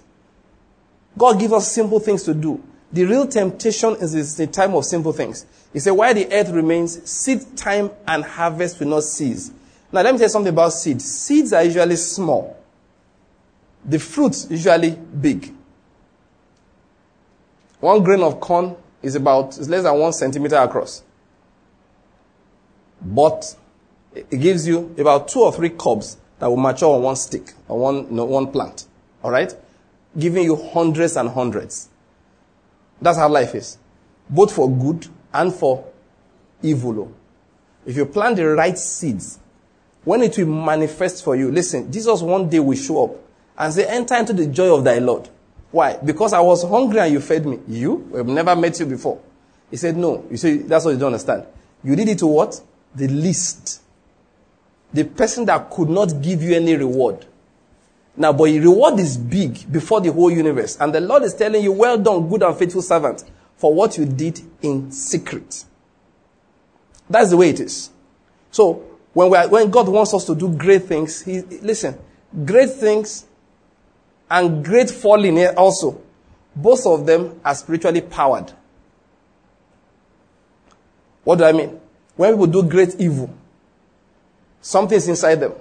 [1.17, 2.61] God gives us simple things to do.
[2.91, 5.45] The real temptation is the time of simple things.
[5.71, 9.51] He said, while the earth remains, seed time and harvest will not cease.
[9.91, 11.05] Now, let me tell you something about seeds.
[11.05, 12.57] Seeds are usually small.
[13.87, 15.53] The fruits usually big.
[17.79, 21.03] One grain of corn is about is less than one centimeter across.
[22.99, 23.55] But
[24.15, 27.77] it gives you about two or three cobs that will mature on one stick or
[27.77, 28.87] one, no, one plant.
[29.23, 29.53] All right?
[30.17, 31.89] Giving you hundreds and hundreds.
[33.01, 33.77] That's how life is.
[34.29, 35.85] Both for good and for
[36.63, 37.13] evil.
[37.85, 39.39] If you plant the right seeds,
[40.03, 43.24] when it will manifest for you, listen, Jesus one day will show up
[43.57, 45.29] and say, enter into the joy of thy Lord.
[45.71, 45.97] Why?
[45.97, 47.59] Because I was hungry and you fed me.
[47.67, 48.11] You?
[48.17, 49.21] I've never met you before.
[49.69, 50.25] He said, no.
[50.29, 51.45] You see, that's what you don't understand.
[51.83, 52.61] You did it to what?
[52.93, 53.81] The least.
[54.93, 57.25] The person that could not give you any reward.
[58.17, 60.77] Now, but your reward is big before the whole universe.
[60.79, 63.25] And the Lord is telling you, well done, good and faithful servant,
[63.57, 65.65] for what you did in secret.
[67.09, 67.89] That's the way it is.
[68.51, 71.97] So, when, we are, when God wants us to do great things, he, listen,
[72.45, 73.25] great things
[74.29, 76.01] and great falling also,
[76.55, 78.51] both of them are spiritually powered.
[81.23, 81.79] What do I mean?
[82.15, 83.33] When people do great evil,
[84.61, 85.53] something is inside them.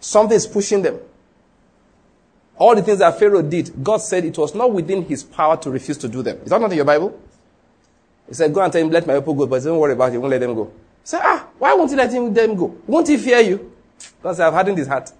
[0.00, 0.98] Something is pushing them.
[2.56, 5.70] All the things that Pharaoh did, God said it was not within his power to
[5.70, 6.38] refuse to do them.
[6.42, 7.18] Is that not in your Bible?
[8.28, 10.12] He said, Go and tell him, let my people go, but don't worry about it,
[10.12, 10.72] he won't let them go.
[11.04, 12.76] Said, Ah, why won't he let him, them go?
[12.86, 13.72] Won't he fear you?
[14.22, 15.10] God said, I've hardened his heart.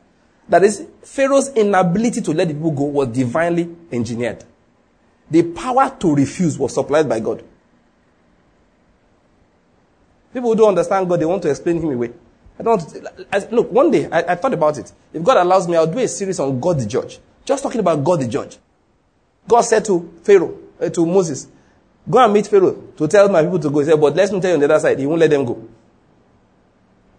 [0.50, 4.44] That is, Pharaoh's inability to let the people go was divinely engineered.
[5.30, 7.44] The power to refuse was supplied by God.
[10.34, 12.10] People who don't understand God, they want to explain him away.
[12.58, 14.92] I don't want to, look, one day I, I, thought about it.
[15.12, 17.20] If God allows me, I'll do a series on God the judge.
[17.44, 18.58] Just talking about God the judge.
[19.48, 21.46] God said to Pharaoh, uh, to Moses,
[22.08, 23.78] go and meet Pharaoh to tell my people to go.
[23.78, 25.44] He said, but let me tell you on the other side, he won't let them
[25.44, 25.68] go.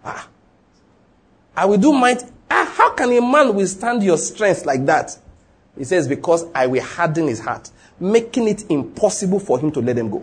[0.04, 0.28] Ah.
[1.56, 2.22] I will do might.
[2.54, 5.16] Ah, how can a man withstand your strength like that?
[5.78, 9.96] He says, because I will harden his heart, making it impossible for him to let
[9.96, 10.22] them go.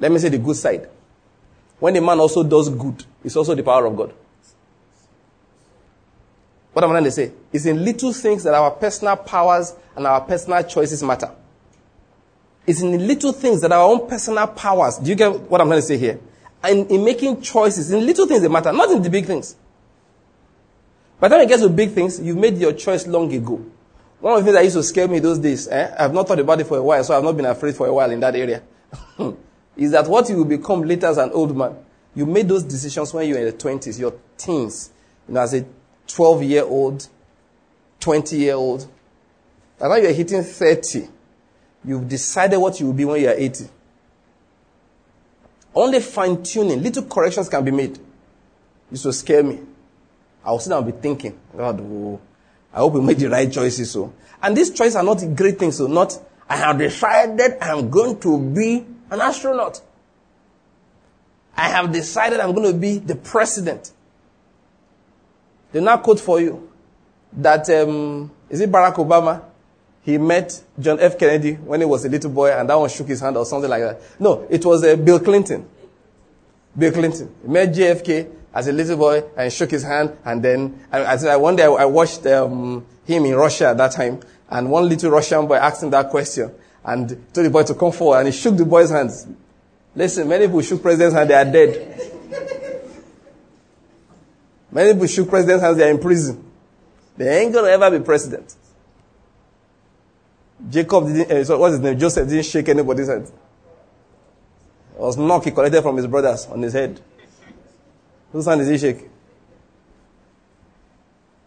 [0.00, 0.88] Let me say the good side.
[1.78, 4.12] When a man also does good, it's also the power of God.
[6.72, 7.30] What am I trying to say?
[7.52, 11.30] It's in little things that our personal powers and our personal choices matter.
[12.66, 14.98] It's in the little things that our own personal powers.
[14.98, 16.18] Do you get what I'm trying to say here?
[16.64, 19.54] And in making choices, in little things that matter, not in the big things.
[21.20, 23.64] By the time it gets to big things, you've made your choice long ago.
[24.20, 26.38] One of the things that used to scare me those days, eh, I've not thought
[26.38, 28.34] about it for a while, so I've not been afraid for a while in that
[28.34, 28.62] area.
[29.76, 31.76] is that what you will become later as an old man.
[32.14, 34.90] You made those decisions when you were in the 20s, your teens,
[35.28, 35.64] you know, as a
[36.06, 37.06] 12 year old,
[38.00, 38.88] 20 year old.
[39.78, 41.08] And now you're hitting 30.
[41.84, 43.68] You've decided what you will be when you're 80.
[45.74, 47.98] Only fine tuning, little corrections can be made.
[48.90, 49.60] This will scare me.
[50.44, 52.20] I will sit down and be thinking, God, oh,
[52.72, 53.90] I hope we made the right choices.
[53.90, 55.76] So, and these choices are not great things.
[55.76, 56.18] So, not
[56.50, 59.80] I have decided I'm going to be an astronaut.
[61.56, 63.92] I have decided I'm going to be the president.
[65.70, 66.68] They now quote for you
[67.34, 69.44] that, um, is it Barack Obama?
[70.02, 71.16] He met John F.
[71.16, 73.70] Kennedy when he was a little boy and that one shook his hand or something
[73.70, 74.00] like that.
[74.18, 75.68] No, it was uh, Bill Clinton.
[76.76, 77.32] Bill Clinton.
[77.42, 81.36] He met JFK as a little boy and shook his hand and then, I, I,
[81.36, 85.46] one day I watched um, him in Russia at that time and one little Russian
[85.46, 86.52] boy asked him that question
[86.84, 89.26] and told the boy to come forward and he shook the boy's hands.
[89.94, 92.12] Listen, many people shook president's hands, they are dead.
[94.72, 96.44] many people shook president's hands, they are in prison.
[97.16, 98.54] They ain't gonna ever be president.
[100.68, 101.98] Jacob didn't, uh, what's his name?
[101.98, 103.30] Joseph didn't shake anybody's hand.
[104.94, 107.00] It was knock he collected from his brothers on his head.
[108.32, 109.08] Whose hand did he shake?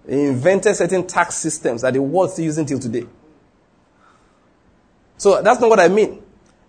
[0.08, 3.06] He invented certain tax systems that the world still using till today.
[5.18, 6.22] So that's not what I mean.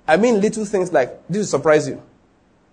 [0.06, 2.00] I mean little things like this will surprise you.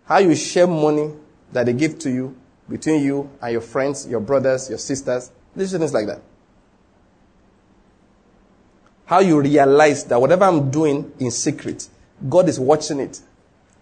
[0.05, 1.13] How you share money
[1.51, 2.35] that they give to you
[2.69, 6.21] between you and your friends, your brothers, your sisters, little things like that.
[9.05, 11.89] How you realize that whatever I'm doing in secret,
[12.29, 13.19] God is watching it.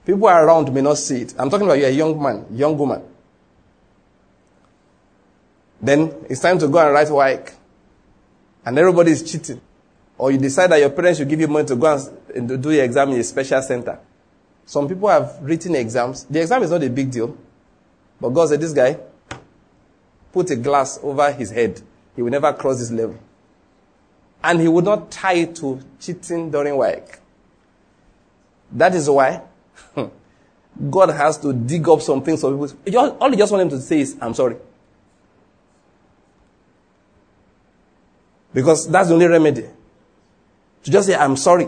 [0.06, 1.36] People around may not see it.
[1.38, 3.04] I'm talking about you're a young man, young woman.
[5.82, 7.54] Then it's time to go and write WAEC.
[8.66, 9.62] And everybody is cheating.
[10.18, 11.96] Or you decide that your parents should give you money to go
[12.36, 14.00] and eh, do your exam in a special center.
[14.66, 16.26] Some people have written exams.
[16.26, 17.38] The exam is not a big deal.
[18.20, 19.00] But God said, this guy,
[20.34, 21.82] put a glass over his head.
[22.16, 23.18] He will never cross this level.
[24.44, 27.20] And he would not tie to cheating during work.
[28.74, 29.42] That is why
[30.90, 33.18] God has to dig up some things for people.
[33.20, 34.58] All you just want him to say is, I'm sorry.
[38.54, 39.66] Because that's the only remedy.
[40.84, 41.68] To just say, I'm sorry.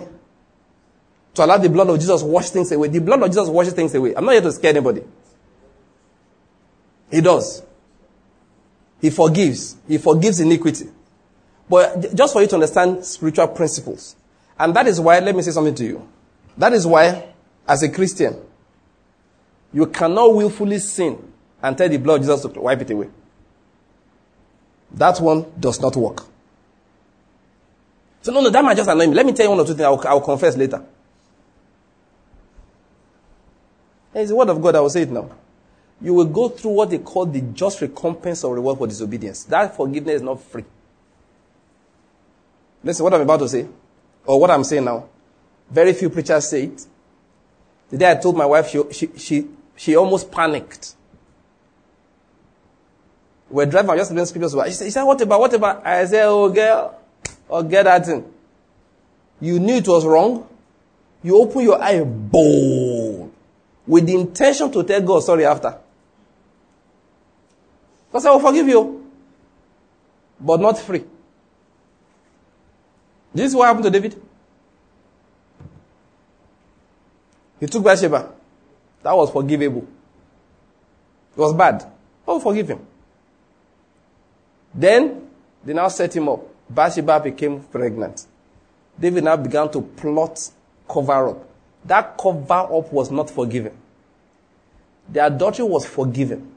[1.36, 2.88] To allow the blood of Jesus wash things away.
[2.88, 4.14] The blood of Jesus washes things away.
[4.16, 5.04] I'm not here to scare anybody.
[7.10, 7.64] He does.
[9.00, 9.78] He forgives.
[9.88, 10.90] He forgives iniquity.
[11.70, 14.16] But just for you to understand spiritual principles.
[14.60, 16.08] And that is why, let me say something to you.
[16.58, 17.34] That is why,
[17.68, 18.38] as a Christian,
[19.74, 21.32] you cannot willfully sin
[21.64, 23.10] and tell the blood of Jesus to wipe it away.
[24.92, 26.26] That one does not work.
[28.22, 29.16] So no, no, that might just annoy me.
[29.16, 29.82] Let me tell you one or two things.
[29.82, 30.84] I'll, I'll confess later.
[34.14, 34.76] it's the word of God.
[34.76, 35.30] I will say it now.
[36.00, 39.44] You will go through what they call the just recompense or reward for disobedience.
[39.46, 40.66] That forgiveness is not free.
[42.84, 43.68] Listen, what I'm about to say,
[44.26, 45.08] or what I'm saying now.
[45.70, 46.86] Very few preachers say it.
[47.90, 50.96] The day I told my wife, she, she, she, she almost panicked.
[53.50, 54.80] We're driving, I just scriptures.
[54.80, 55.86] She said, what about, what about?
[55.86, 57.01] I said, oh girl,
[57.52, 58.24] or get that thing.
[59.42, 60.48] You knew it was wrong.
[61.22, 63.32] You open your eye bold
[63.86, 65.78] with the intention to tell God sorry after.
[68.14, 69.10] Said, I will forgive you,
[70.40, 71.04] but not free.
[73.34, 74.22] This is what happened to David.
[77.60, 78.32] He took Bathsheba.
[79.04, 79.88] That was forgivable.
[81.36, 81.84] It was bad.
[82.28, 82.86] I will forgive him.
[84.74, 85.30] Then
[85.64, 86.51] they now set him up.
[86.74, 88.26] Bathsheba became pregnant.
[89.00, 90.50] David now began to plot
[90.88, 91.50] cover up.
[91.86, 93.74] That cover up was not forgiven.
[95.10, 96.52] The adultery was forgiven.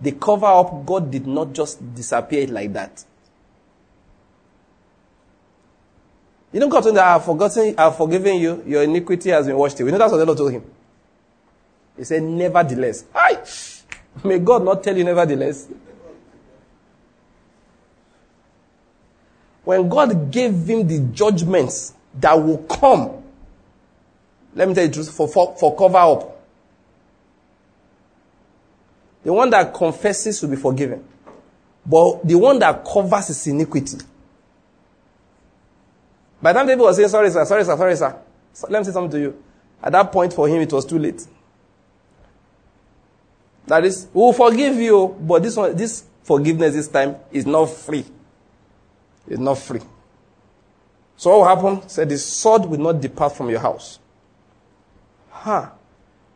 [0.00, 3.04] The cover up, God did not just disappear like that.
[6.52, 9.30] You know, God told him that I have forgotten, I have forgiven you, your iniquity
[9.30, 9.88] has been washed away.
[9.88, 10.64] You know, that's what the Lord told him.
[11.96, 13.04] He said, nevertheless.
[13.12, 13.42] Hi!
[14.22, 15.68] May God not tell you nevertheless.
[19.64, 23.22] When God gave him the judgments that will come,
[24.54, 26.30] let me tell you the truth, for, for, for cover up.
[29.24, 31.02] The one that confesses will be forgiven.
[31.86, 33.98] But the one that covers his iniquity.
[36.40, 38.18] By the time David was saying, sorry sir, sorry sir, sorry sir.
[38.68, 39.42] Let me say something to you.
[39.82, 41.26] At that point for him, it was too late.
[43.66, 47.66] That is, we will forgive you, but this one, this forgiveness this time is not
[47.70, 48.04] free.
[49.28, 49.80] It's not free.
[51.16, 51.90] So what happened?
[51.90, 53.98] Said the sword will not depart from your house.
[55.30, 55.70] Huh.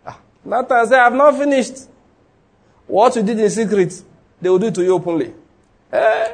[0.07, 0.19] Ah.
[0.45, 1.89] Nathan said, I have not finished.
[2.87, 4.03] What you did in secret,
[4.41, 5.35] they will do to you openly.
[5.93, 6.33] Eh?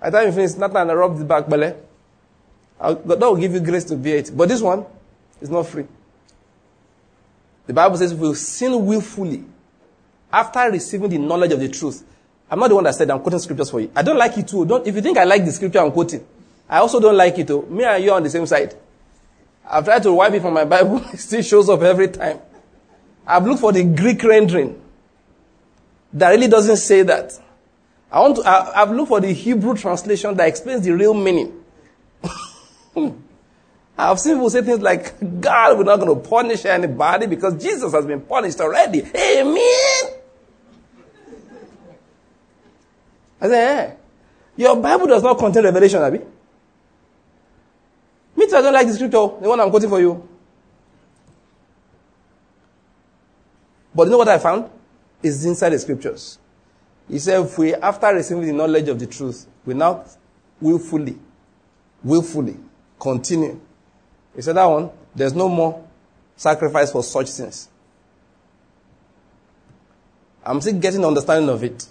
[0.00, 1.74] By the time you finish, Nathan rubbed the back belly.
[2.78, 4.30] God will give you grace to bear it.
[4.34, 4.84] But this one
[5.40, 5.86] is not free.
[7.66, 9.44] The Bible says we sin willfully
[10.32, 12.04] after receiving the knowledge of the truth.
[12.50, 13.90] I'm not the one that said I'm quoting scriptures for you.
[13.94, 14.64] I don't like it too.
[14.64, 16.24] Don't, if you think I like the scripture I'm quoting,
[16.68, 17.62] I also don't like it too.
[17.62, 18.74] Me and you are on the same side.
[19.68, 21.04] I've tried to wipe it from my Bible.
[21.12, 22.38] It still shows up every time.
[23.26, 24.80] I've looked for the Greek rendering
[26.12, 27.38] that really doesn't say that.
[28.10, 31.64] I want to, I, I've looked for the Hebrew translation that explains the real meaning.
[33.98, 37.92] I've seen people say things like, God, we're not going to punish anybody because Jesus
[37.92, 39.02] has been punished already.
[39.02, 40.15] Amen.
[43.40, 43.94] I said, eh,
[44.56, 46.20] your Bible does not contain revelation, Abby.
[48.36, 50.26] Me too, I don't like the scripture, the one I'm quoting for you.
[53.94, 54.70] But you know what I found?
[55.22, 56.38] It's inside the scriptures.
[57.08, 60.04] He said, if we, after receiving the knowledge of the truth, we now
[60.60, 61.18] willfully,
[62.02, 62.56] willfully
[62.98, 63.60] continue
[64.36, 65.82] he said, That one, there's no more
[66.36, 67.68] sacrifice for such sins.
[70.44, 71.88] I'm still getting understanding of it.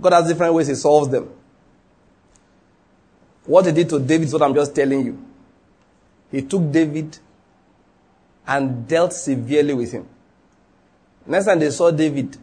[0.00, 1.30] God has different ways He solves them.
[3.44, 5.26] What He did to David is what I'm just telling you.
[6.30, 7.18] He took David
[8.46, 10.06] and dealt severely with him.
[11.26, 12.36] Next time they saw David,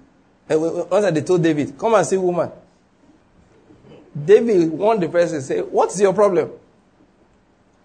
[0.50, 2.52] eh, once they told David, Come and see woman.
[4.26, 6.52] David warned the person, say, What's your problem?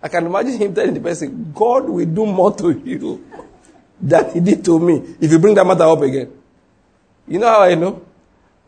[0.02, 3.24] I can imagine him telling the person, God will do more to you
[4.00, 6.32] than he did to me if you bring that matter up again.
[7.26, 8.02] You know how I know?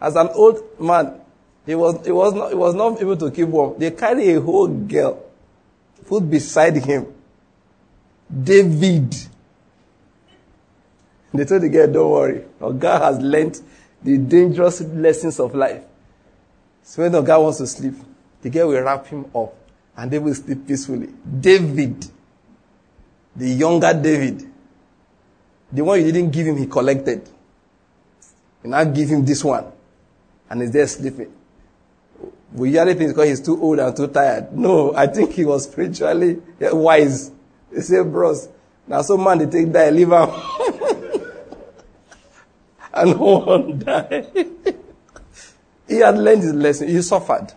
[0.05, 1.19] As an old man,
[1.65, 3.79] he was, he was, not, he was not able to keep warm.
[3.79, 5.25] They carry a whole girl,
[6.07, 7.07] put beside him.
[8.29, 9.17] David.
[11.33, 12.45] They told the girl, don't worry.
[12.61, 13.59] God has learned
[14.03, 15.83] the dangerous lessons of life.
[16.83, 17.95] So when guy wants to sleep,
[18.43, 19.55] the girl will wrap him up
[19.97, 21.09] and they will sleep peacefully.
[21.41, 22.07] David,
[23.35, 24.43] the younger David,
[25.73, 27.27] the one you didn't give him, he collected.
[28.63, 29.73] You now give him this one,
[30.55, 31.33] and he's there sleeping.
[32.53, 34.57] We usually think because he's too old and too tired.
[34.57, 37.33] No, I think he was spiritually eh, wise.
[37.73, 38.49] They say, bros,
[38.87, 40.15] now some man they take that, leave him.
[42.95, 44.27] and no one die.
[45.89, 46.87] he had learned his lesson.
[46.87, 47.49] He suffered.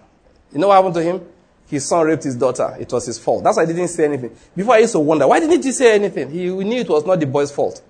[0.52, 1.22] You know what happened to him?
[1.68, 2.76] his son raped his daughter.
[2.80, 3.44] It was his fault.
[3.44, 4.36] That's why I didn't say anything.
[4.56, 6.32] Before I used to wonder, why didn't he say anything?
[6.32, 7.82] He knew it was not the boy's fault.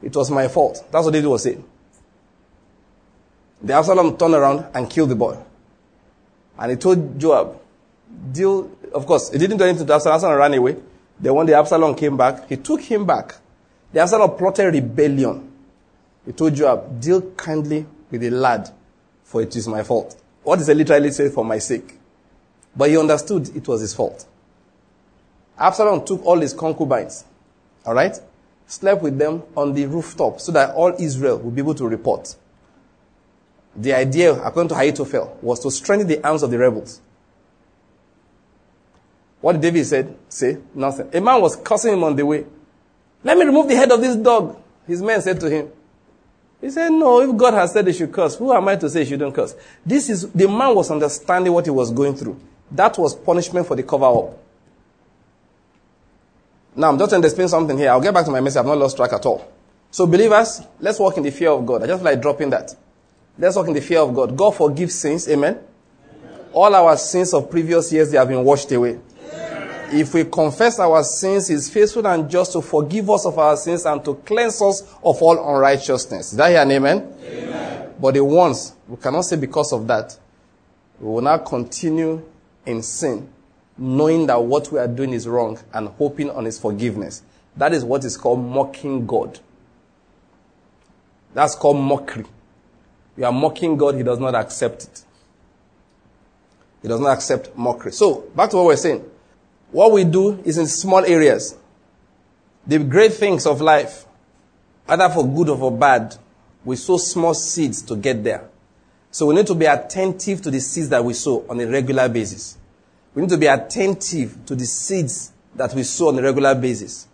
[0.00, 0.84] It was my fault.
[0.92, 1.64] That's what David was saying.
[3.64, 5.38] The Absalom turned around and killed the boy.
[6.58, 7.58] And he told Joab,
[8.30, 10.16] deal, of course, he didn't do anything to Absalom.
[10.16, 10.76] Absalom ran away.
[11.18, 13.36] Then when the Absalom came back, he took him back.
[13.90, 15.50] The Absalom plotted rebellion.
[16.26, 18.70] He told Joab, deal kindly with the lad,
[19.24, 20.14] for it is my fault.
[20.42, 21.94] What is it literally said for my sake?
[22.76, 24.26] But he understood it was his fault.
[25.58, 27.24] Absalom took all his concubines,
[27.86, 28.14] all right,
[28.66, 32.36] slept with them on the rooftop so that all Israel would be able to report.
[33.76, 37.00] The idea, according to Ahithophel, was to strengthen the arms of the rebels.
[39.40, 40.16] What did David said?
[40.28, 41.10] Say nothing.
[41.12, 42.46] A man was cursing him on the way.
[43.22, 44.56] Let me remove the head of this dog.
[44.86, 45.70] His men said to him,
[46.60, 49.00] He said, No, if God has said they should curse, who am I to say
[49.00, 49.54] you shouldn't curse?
[49.84, 52.40] This is, the man was understanding what he was going through.
[52.70, 54.38] That was punishment for the cover up.
[56.76, 57.90] Now, I'm just going to explain something here.
[57.90, 58.58] I'll get back to my message.
[58.58, 59.50] I've not lost track at all.
[59.90, 61.82] So, believers, let's walk in the fear of God.
[61.82, 62.74] I just like dropping that.
[63.38, 64.36] Let's walk in the fear of God.
[64.36, 65.28] God forgives sins.
[65.28, 65.58] Amen.
[65.58, 66.40] Amen.
[66.52, 68.98] All our sins of previous years, they have been washed away.
[69.32, 69.96] Amen.
[69.96, 73.86] If we confess our sins, He's faithful and just to forgive us of our sins
[73.86, 76.32] and to cleanse us of all unrighteousness.
[76.32, 77.14] Is that here an amen?
[77.22, 77.94] amen?
[78.00, 80.16] But the ones, we cannot say because of that,
[81.00, 82.22] we will not continue
[82.64, 83.28] in sin
[83.76, 87.22] knowing that what we are doing is wrong and hoping on his forgiveness.
[87.56, 89.38] That is what is called mocking God.
[91.32, 92.26] That's called mockery.
[93.16, 95.02] You are mocking God, he does not accept it.
[96.82, 97.92] He does not accept mockery.
[97.92, 99.04] So, back to what we're saying.
[99.70, 101.56] What we do is in small areas.
[102.66, 104.06] The great things of life,
[104.88, 106.16] either for good or for bad,
[106.64, 108.48] we sow small seeds to get there.
[109.10, 112.08] So we need to be attentive to the seeds that we sow on a regular
[112.08, 112.56] basis.
[113.14, 117.06] We need to be attentive to the seeds that we sow on a regular basis.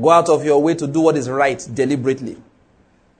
[0.00, 2.36] Go out of your way to do what is right deliberately.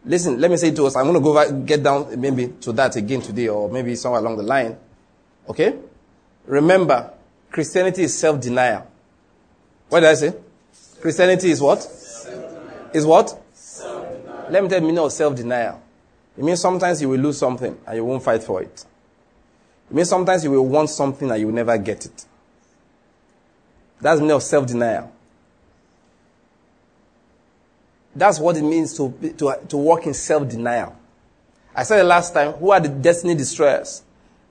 [0.05, 2.73] Listen, let me say to us, I'm going to go back, get down maybe to
[2.73, 4.77] that again today or maybe somewhere along the line.
[5.49, 5.77] Okay?
[6.47, 7.13] Remember,
[7.51, 8.87] Christianity is self-denial.
[9.89, 10.35] What did I say?
[11.01, 11.79] Christianity is what?
[12.95, 13.39] Is what?
[14.51, 15.83] Let me tell you meaning of self-denial.
[16.37, 18.85] It means sometimes you will lose something and you won't fight for it.
[19.91, 22.25] It means sometimes you will want something and you will never get it.
[24.01, 25.13] That's the meaning of self denial.
[28.19, 30.97] That's what it means to, to, to work in self denial.
[31.73, 34.03] I said it last time who are the destiny destroyers?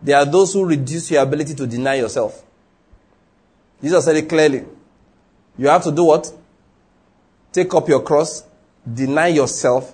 [0.01, 2.45] They are those who reduce your ability to deny yourself.
[3.81, 4.63] Jesus said it clearly.
[5.57, 6.31] You have to do what?
[7.51, 8.43] Take up your cross,
[8.91, 9.93] deny yourself,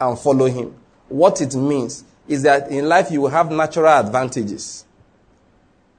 [0.00, 0.74] and follow him.
[1.08, 4.84] What it means is that in life you will have natural advantages.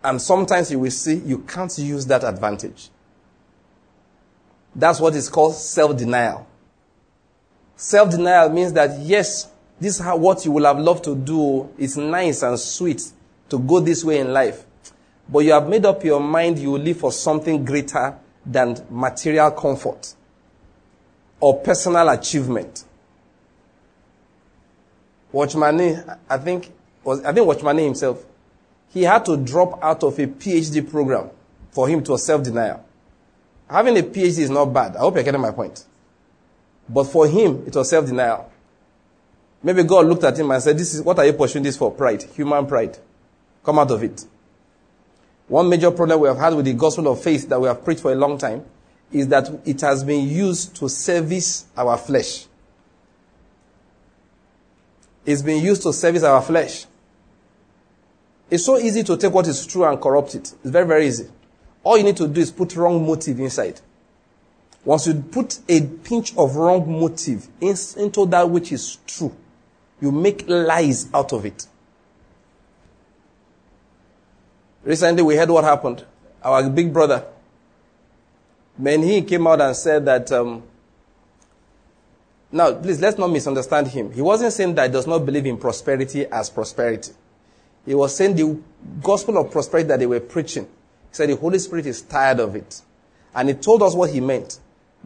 [0.04, 2.90] And sometimes you will see you can't use that advantage.
[4.76, 5.56] That's what is called
[7.76, 8.48] self-denial.
[8.48, 11.70] Self-denial means that yes, this is what you will have loved to do.
[11.78, 13.04] It's nice and sweet
[13.50, 14.66] to go this way in life.
[15.28, 19.52] But you have made up your mind you will live for something greater than material
[19.52, 20.14] comfort
[21.40, 22.86] or personal achievement.
[25.32, 26.72] Watchman I think,
[27.04, 28.24] was, I think Watchman himself,
[28.90, 31.30] he had to drop out of a PhD program
[31.72, 32.86] for him to self-denial.
[33.70, 34.96] Having a PhD is not bad.
[34.96, 35.84] I hope you're getting my point.
[36.88, 38.52] But for him, it was self-denial.
[39.62, 41.92] Maybe God looked at him and said, this is, what are you pursuing this for?
[41.92, 42.24] Pride.
[42.36, 42.98] Human pride.
[43.64, 44.26] Come out of it.
[45.48, 48.02] One major problem we have had with the gospel of faith that we have preached
[48.02, 48.66] for a long time
[49.12, 52.48] is that it has been used to service our flesh
[55.26, 56.86] It's been used to service our flesh.
[58.50, 60.54] It's so easy to take what is true and corrupt it.
[60.62, 61.30] It's very, very easy.
[61.84, 63.80] All you need to do is put wrong motive inside.
[64.86, 69.34] Once you put a pinch of wrong motive in, into that which is true,
[70.02, 71.66] you make lies out of it.
[74.84, 76.04] Recently, we heard what happened.
[76.44, 77.26] Our big brother,
[78.76, 80.64] when he came out and said that um,
[82.54, 84.12] now, please, let's not misunderstand him.
[84.12, 87.12] He wasn't saying that he does not believe in prosperity as prosperity.
[87.84, 88.60] He was saying the
[89.02, 90.66] gospel of prosperity that they were preaching.
[90.66, 92.82] He said the Holy Spirit is tired of it.
[93.34, 94.60] And he told us what he meant.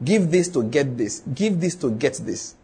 [0.03, 1.21] Give this to get this.
[1.33, 2.55] Give this to get this.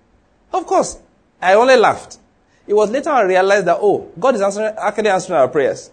[0.51, 0.99] Of course,
[1.41, 2.19] I only laughed.
[2.67, 5.91] It was later I realized that, oh, God is answering, actually answering our prayers.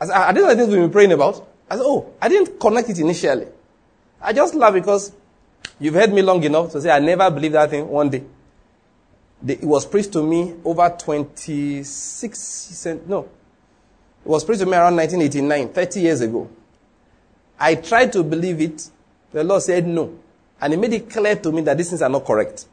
[0.00, 1.46] I, said, I didn't know things we've been praying about.
[1.70, 3.46] I said, oh, I didn't connect it initially.
[4.20, 5.12] I just laughed because
[5.80, 8.22] You've heard me long enough to say I never believed that thing one day.
[9.46, 13.28] it was preached to me over 26, no.
[14.24, 16.48] It was preached to me around 1989, 30 years ago.
[17.58, 18.88] I tried to believe it.
[19.34, 20.16] The Lord said no.
[20.60, 22.66] And He made it clear to me that these things are not correct.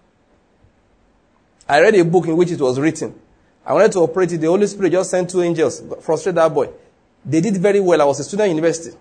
[1.67, 3.19] I read a book in which it was written.
[3.65, 4.37] I wanted to operate it.
[4.37, 6.69] The Holy Spirit just sent two angels, frustrate that boy.
[7.25, 8.01] They did very well.
[8.01, 8.95] I was a student in university.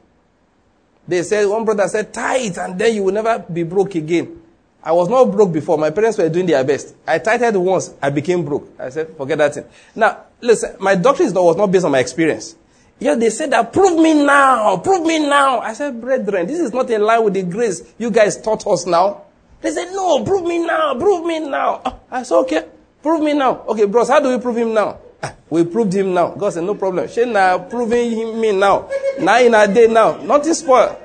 [1.07, 4.41] They said, one brother said, tithe and then you will never be broke again.
[4.83, 5.77] I was not broke before.
[5.77, 6.95] My parents were doing their best.
[7.07, 7.93] I tithed once.
[8.01, 8.69] I became broke.
[8.79, 9.65] I said, forget that thing.
[9.95, 12.55] Now, listen, my doctrine was not based on my experience.
[13.01, 15.61] Yeah, they said that, prove me now, prove me now.
[15.61, 18.85] I said, brethren, this is not in line with the grace you guys taught us
[18.85, 19.23] now.
[19.63, 21.81] They said, no, prove me now, prove me now.
[21.83, 22.65] Ah, I said, okay,
[23.03, 23.65] prove me now.
[23.69, 24.99] Okay, bros, how do we prove him now?
[25.23, 26.35] Ah, we proved him now.
[26.35, 27.09] God said, no problem.
[27.09, 28.91] She now proving him me now.
[29.19, 30.19] Now in a day now.
[30.19, 31.01] Nothing spoil.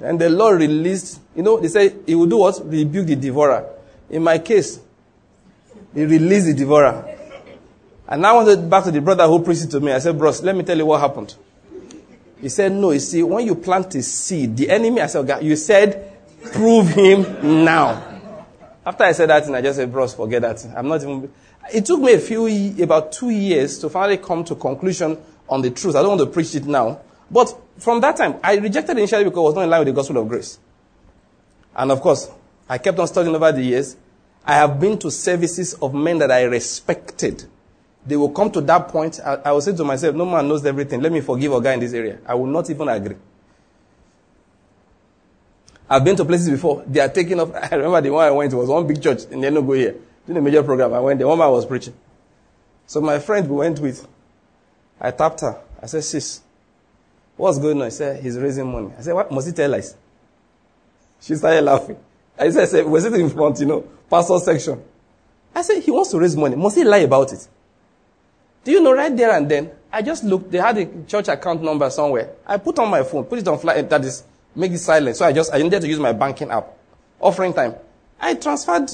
[0.00, 2.60] And the Lord released, you know, they said, he will do what?
[2.64, 3.68] Rebuke the devourer.
[4.08, 4.80] In my case,
[5.94, 7.09] he released the devourer.
[8.10, 9.92] And now I went back to the brother who preached it to me.
[9.92, 11.34] I said, bros, let me tell you what happened.
[12.40, 15.44] He said, no, you see, when you plant a seed, the enemy, I said, God,
[15.44, 16.12] you said,
[16.52, 18.08] prove him now.
[18.84, 20.66] After I said that, and I just said, bros, forget that.
[20.76, 21.30] I'm not even,
[21.72, 25.16] it took me a few, about two years to finally come to conclusion
[25.48, 25.94] on the truth.
[25.94, 27.00] I don't want to preach it now.
[27.30, 29.88] But from that time, I rejected it initially because it was not in line with
[29.88, 30.58] the gospel of grace.
[31.76, 32.28] And of course,
[32.68, 33.96] I kept on studying over the years.
[34.44, 37.44] I have been to services of men that I respected.
[38.10, 39.20] They will come to that point.
[39.24, 41.00] I, I will say to myself, no man knows everything.
[41.00, 42.18] Let me forgive a guy in this area.
[42.26, 43.14] I will not even agree.
[45.88, 46.82] I've been to places before.
[46.88, 47.54] They are taking off.
[47.70, 49.94] I remember the one I went to was one big church in Enugu here.
[50.26, 50.92] Doing a major program.
[50.92, 51.28] I went there.
[51.28, 51.94] One man was preaching.
[52.88, 54.04] So my friend we went with,
[55.00, 55.60] I tapped her.
[55.80, 56.40] I said, sis,
[57.36, 57.84] what's going on?
[57.84, 58.90] He said, he's raising money.
[58.98, 59.30] I said, what?
[59.30, 59.94] Must he tell lies?
[61.20, 61.96] She started laughing.
[62.36, 64.82] I said, I said we're sitting in front, you know, pastor section.
[65.54, 66.56] I said, he wants to raise money.
[66.56, 67.46] Must he lie about it?
[68.64, 71.62] Do you know right there and then, I just looked, they had a church account
[71.62, 72.30] number somewhere.
[72.46, 74.22] I put on my phone, put it on flight, eh, that is,
[74.54, 75.16] make it silent.
[75.16, 76.68] So I just, I needed to use my banking app.
[77.18, 77.74] Offering time.
[78.20, 78.90] I transferred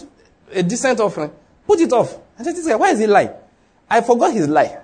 [0.52, 1.30] a decent offering,
[1.66, 2.16] put it off.
[2.38, 3.30] I said, this guy, why is he lying?
[3.88, 4.78] I forgot his lie.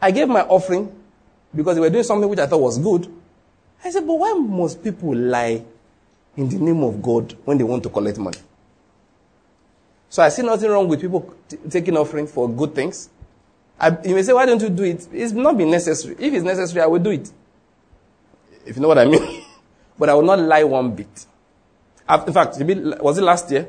[0.00, 0.92] I gave my offering
[1.54, 3.12] because they were doing something which I thought was good.
[3.84, 5.62] I said, but why must people lie
[6.36, 8.38] in the name of God when they want to collect money?
[10.08, 13.10] So I see nothing wrong with people t- taking offering for good things.
[13.78, 15.06] I, you may say, why don't you do it?
[15.12, 16.16] It's not been necessary.
[16.18, 17.30] If it's necessary, I will do it.
[18.64, 19.44] If you know what I mean.
[19.98, 21.26] but I will not lie one bit.
[22.08, 23.68] In fact, was it last year?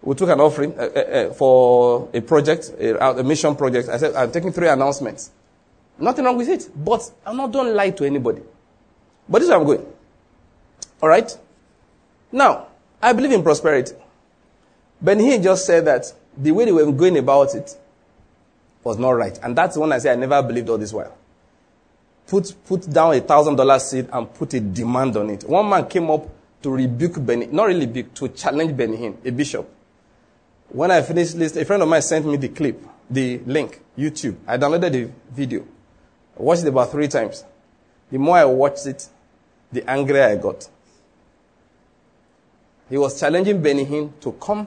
[0.00, 3.88] We took an offering uh, uh, uh, for a project, a, a, mission project.
[3.88, 5.30] I said, I'm taking three announcements.
[5.98, 6.68] Nothing wrong with it.
[6.76, 8.42] But I'm not, don't lie to anybody.
[9.28, 9.86] But this is where I'm going.
[11.02, 11.36] Alright?
[12.30, 12.66] Now,
[13.00, 13.94] I believe in prosperity.
[15.00, 17.76] Benny just said that the way they were going about it
[18.84, 19.38] was not right.
[19.42, 21.16] And that's when I say I never believed all this while.
[22.26, 25.44] Put, put down a thousand dollar seed and put a demand on it.
[25.44, 26.28] One man came up
[26.62, 29.68] to rebuke Benny, not really rebuke, to challenge Benny Hinn, a bishop.
[30.68, 34.36] When I finished this, a friend of mine sent me the clip, the link, YouTube.
[34.46, 35.66] I downloaded the video.
[36.38, 37.44] I watched it about three times.
[38.10, 39.06] The more I watched it,
[39.70, 40.68] the angrier I got.
[42.88, 44.66] He was challenging Benny Hinn to come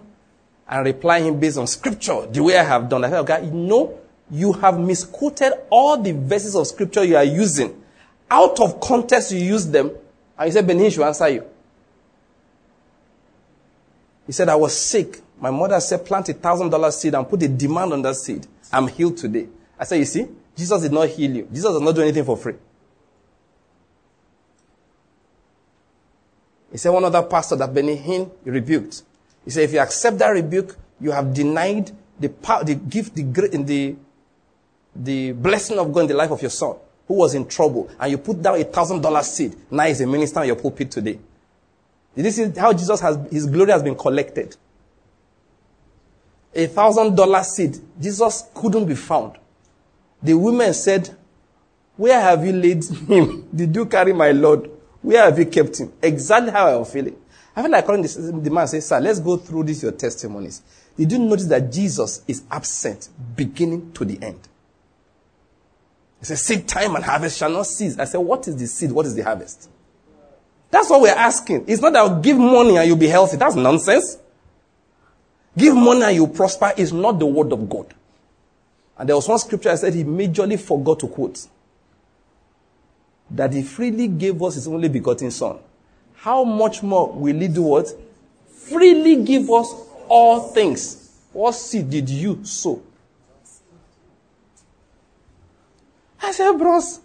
[0.68, 3.06] and reply him based on scripture, the way I have done.
[3.06, 3.98] I said, okay, you know,
[4.30, 7.82] you have misquoted all the verses of scripture you are using.
[8.30, 9.92] Out of context, you use them.
[10.38, 11.46] And he said, Benny Hinn should answer you.
[14.26, 15.22] He said, I was sick.
[15.40, 18.46] My mother said, plant a thousand dollar seed and put a demand on that seed.
[18.72, 19.48] I'm healed today.
[19.80, 21.44] I said, you see, Jesus did not heal you.
[21.52, 22.56] Jesus does not do anything for free.
[26.72, 29.04] He said one other pastor that Benny Hinn rebuked.
[29.46, 33.50] He said, if you accept that rebuke, you have denied the power, the gift, the,
[33.54, 33.96] in the,
[35.04, 36.76] the blessing of God in the life of your son
[37.08, 37.90] who was in trouble.
[38.00, 39.56] And you put down a thousand dollar seed.
[39.72, 41.20] Now he's a minister in your pulpit today.
[42.16, 44.56] This is how Jesus has, his glory has been collected.
[46.54, 47.78] A thousand dollar seed.
[48.00, 49.38] Jesus couldn't be found.
[50.22, 51.16] The women said,
[51.96, 53.48] Where have you laid him?
[53.56, 54.70] Did you carry my Lord?
[55.02, 55.94] Where have you kept him?
[56.02, 57.16] Exactly how I was feeling.
[57.56, 60.64] I feel like calling this, the man say, Sir, let's go through these your testimonies.
[60.98, 64.40] Did you notice that Jesus is absent beginning to the end?
[66.20, 67.98] He said, Seed time and harvest shall not cease.
[67.98, 68.92] I said, What is the seed?
[68.92, 69.70] What is the harvest?
[70.70, 71.66] That's what we're asking.
[71.68, 73.38] It's not that I'll give money and you'll be healthy.
[73.38, 74.18] That's nonsense.
[75.58, 77.94] Give money and you'll prosper is not the word of God.
[78.98, 81.48] And there was one scripture I said he majorly forgot to quote.
[83.32, 85.60] That he freely gave us his only begotten son.
[86.16, 87.88] How much more will he do what?
[88.50, 89.74] Freely give us
[90.10, 91.22] all things.
[91.32, 92.82] What seed did you sow?
[96.22, 97.00] I said, bros,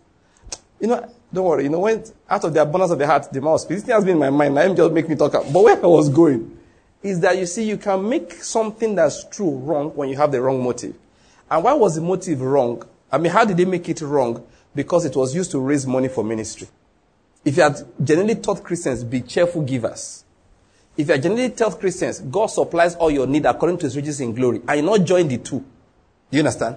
[0.80, 1.64] you know, don't worry.
[1.64, 3.82] You know, when out of the abundance of the heart, the mouth speaks.
[3.82, 4.54] This has been in my mind.
[4.54, 5.32] Let him just make me talk.
[5.32, 6.58] But where I was going
[7.02, 10.40] is that you see, you can make something that's true wrong when you have the
[10.40, 10.94] wrong motive.
[11.50, 12.82] And why was the motive wrong?
[13.10, 14.44] I mean, how did they make it wrong?
[14.74, 16.68] Because it was used to raise money for ministry.
[17.44, 20.24] If you had generally taught Christians, be cheerful givers.
[20.96, 24.20] If you had generally taught Christians, God supplies all your need according to his riches
[24.20, 25.58] in glory, and you not join the two.
[25.58, 25.64] Do
[26.30, 26.76] you understand?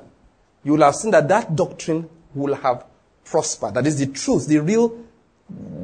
[0.63, 2.85] You will have seen that that doctrine will have
[3.23, 3.73] prospered.
[3.73, 5.03] That is the truth, the real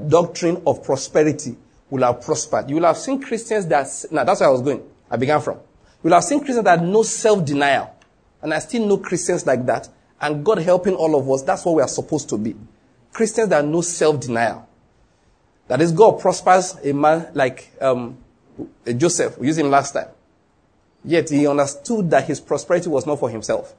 [0.08, 1.56] doctrine of prosperity
[1.90, 2.70] will have prospered.
[2.70, 4.84] You will have seen Christians that, now that's where I was going.
[5.10, 5.58] I began from.
[5.58, 7.96] You will have seen Christians that know self-denial.
[8.42, 9.90] And I still know Christians like that.
[10.20, 12.56] And God helping all of us, that's what we are supposed to be.
[13.14, 14.68] Christians that know self-denial.
[15.68, 18.18] That is, God prospers a man like um,
[18.86, 19.38] Joseph.
[19.38, 20.10] We used him last time.
[21.04, 23.74] Yet he understood that his prosperity was not for himself.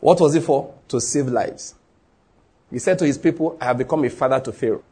[0.00, 0.74] What was it for?
[0.88, 1.74] To save lives.
[2.74, 4.82] He said to his people, I have become a father to Pharaoh.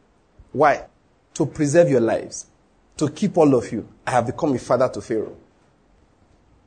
[0.53, 0.85] Why?
[1.33, 2.45] To preserve your lives.
[2.95, 3.85] To keep all of you.
[4.07, 5.35] I have become a father to Pharaoh.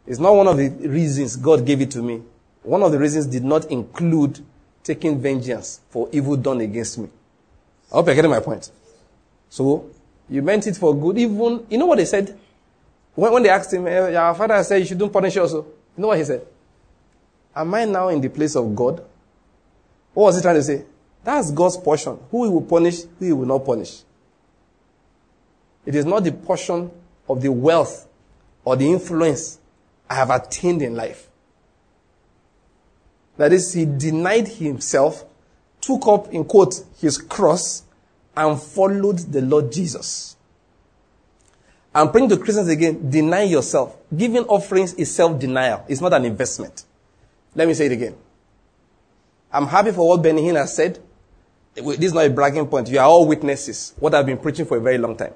[0.07, 2.21] It's not one of the reasons God gave it to me.
[2.65, 4.45] One of the reasons did not include
[4.85, 7.09] taking vengeance for evil done against me.
[7.91, 8.71] I hope you're getting my point.
[9.49, 9.89] So,
[10.29, 11.17] you meant it for good.
[11.17, 12.39] Even, you know what they said?
[13.15, 15.63] When, when they asked him, eh, our father said you shouldn't punish also.
[15.97, 16.47] You know what he said?
[17.55, 19.03] Am I now in the place of God?
[20.13, 20.85] What was he trying to say?
[21.27, 22.21] That's God's portion.
[22.31, 24.03] Who he will punish, who he will not punish.
[25.85, 26.89] It is not the portion
[27.29, 28.07] of the wealth
[28.65, 29.59] or the influence
[30.09, 31.29] I have attained in life.
[33.39, 35.25] That is, he denied himself,
[35.81, 37.83] took up, in quote, his cross,
[38.37, 40.37] and followed the Lord Jesus.
[41.93, 43.97] I'm praying to Christians again, deny yourself.
[44.17, 45.87] Giving offerings is self-denial.
[45.89, 46.85] It's not an investment.
[47.57, 48.15] Let me say it again.
[49.53, 51.01] I'm happy for what Benny Hinn has said.
[51.77, 52.89] This is not a bragging point.
[52.89, 53.93] You are all witnesses.
[53.99, 55.35] What I've been preaching for a very long time.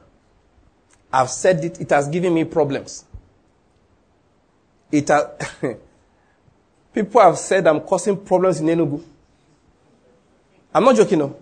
[1.13, 1.81] I've said it.
[1.81, 3.05] It has given me problems.
[4.91, 5.27] It has,
[6.95, 9.03] people have said I'm causing problems in Enugu.
[10.75, 11.37] I'm not joking, no.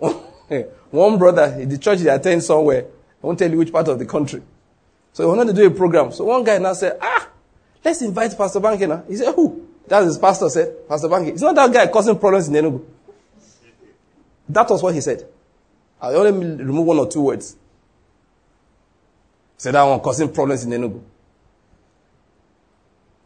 [0.90, 2.84] One brother, in the church he attends somewhere,
[3.22, 4.42] I won't tell you which part of the country.
[5.12, 6.12] So he wanted to do a program.
[6.12, 7.28] So one guy now said, ah,
[7.84, 9.04] let's invite Pastor Banky now.
[9.08, 9.61] He said, who?
[9.92, 11.32] That's his pastor said, Pastor Banky.
[11.32, 12.82] It's not that guy causing problems in Enugu.
[14.48, 15.28] That was what he said.
[16.00, 17.52] I only remove one or two words.
[17.52, 17.58] He
[19.58, 21.02] said that one causing problems in Enugu.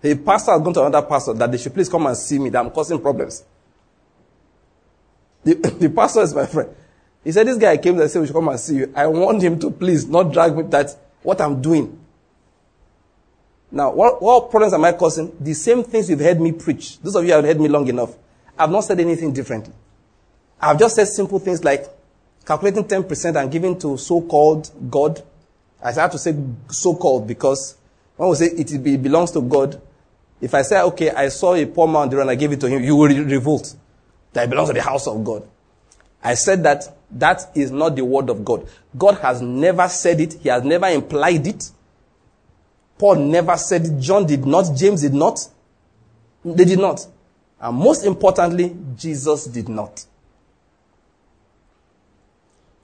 [0.01, 2.51] The pastor has gone to another pastor that they should please come and see me
[2.51, 3.45] that I'm causing problems.
[5.45, 6.75] The, the pastor is my friend.
[7.23, 8.93] He said, this guy came and said, we should come and see you.
[8.97, 11.97] I want him to please not drag me that, what I'm doing.
[13.77, 15.37] Now, what, what problems am I causing?
[15.39, 16.99] The same things you've heard me preach.
[17.01, 18.17] Those of you who have heard me long enough.
[18.59, 19.75] I've not said anything differently.
[20.59, 21.85] I've just said simple things like
[22.47, 25.23] calculating 10% and giving to so-called God.
[25.85, 26.35] I have to say
[26.71, 27.77] so-called because
[28.17, 29.79] when we say it belongs to God,
[30.41, 32.83] if I say, okay, I saw a poor man and I gave it to him,
[32.83, 33.77] you will revolt.
[34.33, 35.47] That it belongs to the house of God.
[36.25, 38.67] I said that that is not the word of God.
[38.97, 40.33] God has never said it.
[40.33, 41.71] He has never implied it.
[42.99, 44.01] Paul never said it.
[44.01, 44.75] John did not.
[44.75, 45.39] James did not.
[46.45, 47.07] They did not.
[47.61, 50.05] And most importantly, Jesus did not.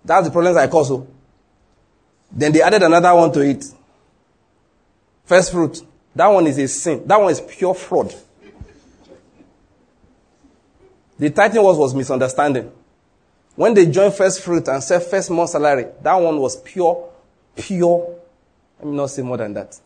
[0.04, 0.88] That's the problems I cause.
[0.88, 1.06] So.
[2.30, 3.64] Then they added another one to it.
[5.24, 5.80] First fruit.
[6.14, 7.06] That one is a sin.
[7.06, 8.14] That one is pure fraud.
[11.18, 12.72] The title was, was misunderstanding.
[13.54, 17.08] When they joined first fruit and said first month salary, that one was pure,
[17.54, 18.18] pure.
[18.78, 19.78] Let me not say more than that.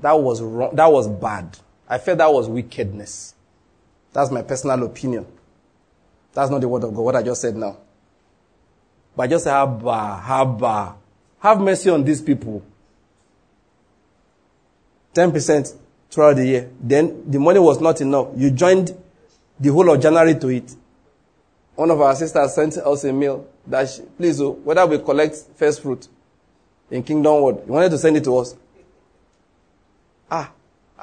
[0.00, 0.74] That was wrong.
[0.74, 1.58] That was bad.
[1.88, 3.34] I felt that was wickedness.
[4.12, 5.26] That's my personal opinion.
[6.32, 7.76] That's not the word of God, what I just said now.
[9.16, 10.96] But I just say, Abba, Abba,
[11.40, 12.62] have mercy on these people.
[15.14, 15.76] 10%
[16.10, 16.70] throughout the year.
[16.80, 18.28] Then the money was not enough.
[18.36, 18.96] You joined
[19.58, 20.74] the whole of January to it.
[21.76, 25.36] One of our sisters sent us a mail that she, please, oh, whether we collect
[25.56, 26.06] first fruit
[26.90, 28.56] in Kingdom Word, you wanted to send it to us.
[30.30, 30.50] Ah,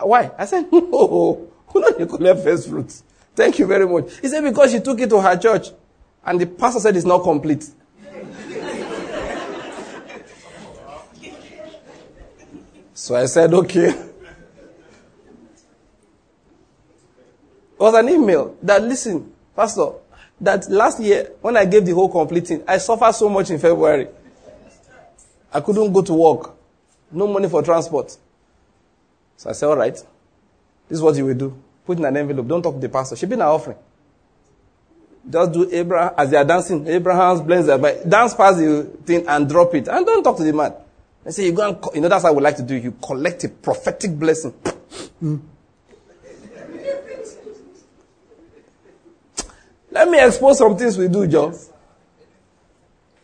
[0.02, 0.32] why?
[0.38, 3.04] I said, no, who not you collect first fruits?
[3.36, 4.20] Thank you very much.
[4.20, 5.70] He said because she took it to her church
[6.26, 7.66] and the pastor said it's not complete.
[12.94, 13.88] So I said, okay.
[13.88, 14.04] It
[17.80, 19.94] was an email that, listen, Pastor,
[20.40, 24.08] that last year, when I gave the whole completing, I suffered so much in February.
[25.52, 26.52] I couldn't go to work.
[27.12, 28.16] No money for transport.
[29.42, 29.96] So I said, all right.
[29.96, 30.06] This
[30.92, 31.60] is what you will do.
[31.84, 32.48] Put in an envelope.
[32.48, 33.16] Don't talk to the pastor.
[33.16, 33.78] She be an offering.
[35.28, 39.50] Just do Abraham, as they are dancing, Abraham's blends but Dance past the thing and
[39.50, 39.88] drop it.
[39.88, 40.76] And don't talk to the man.
[41.26, 42.76] And say, you go and, you know, that's what I would like to do.
[42.76, 44.54] You collect a prophetic blessing.
[49.90, 51.50] Let me expose some things we do, Joe.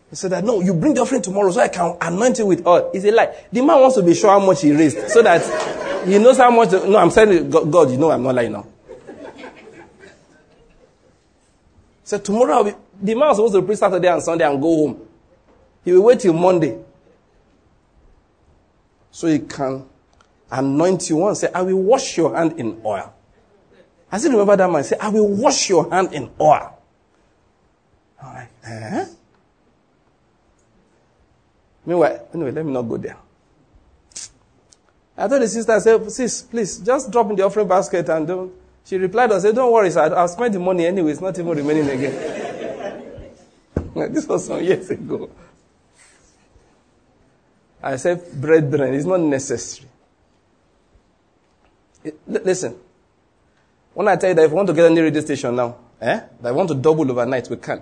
[0.09, 2.65] He said that, no, you bring the offering tomorrow so I can anoint you with
[2.65, 2.89] oil.
[2.91, 3.35] It's a lie.
[3.51, 6.51] The man wants to be sure how much he raised so that he knows how
[6.51, 6.71] much.
[6.71, 8.65] no, I'm saying, God, you know I'm not lying now.
[12.03, 12.71] So tomorrow, be,
[13.01, 15.01] the man was supposed to preach Saturday and Sunday and go home.
[15.83, 16.77] He will wait till Monday
[19.11, 19.85] so he can
[20.49, 21.41] anoint you once.
[21.41, 23.13] Say, I will wash your hand in oil.
[24.11, 26.77] I still remember that man say, I will wash your hand in oil.
[28.21, 29.05] I'm like, eh?
[31.85, 33.17] Meanwhile, anyway, let me not go there.
[35.17, 38.27] I told the sister, I said, sis, please, just drop in the offering basket and
[38.27, 38.53] don't.
[38.85, 41.11] She replied and said, don't worry, sir, I'll spend the money anyway.
[41.11, 43.33] It's not even remaining again.
[44.13, 45.29] this was some years ago.
[47.81, 49.89] I said, brethren, it's not necessary.
[52.03, 52.75] It, listen,
[53.93, 56.21] when I tell you that if you want to get any radio station now, eh,
[56.41, 57.81] that I want to double overnight, we can.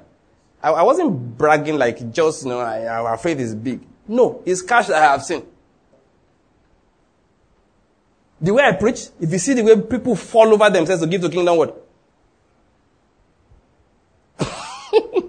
[0.64, 3.82] I, I wasn't bragging like just, you know, I, our faith is big.
[4.08, 5.44] No, it's cash that I have seen.
[8.42, 11.22] The way I preach, if you see the way people fall over themselves to give
[11.22, 11.74] the kingdom word,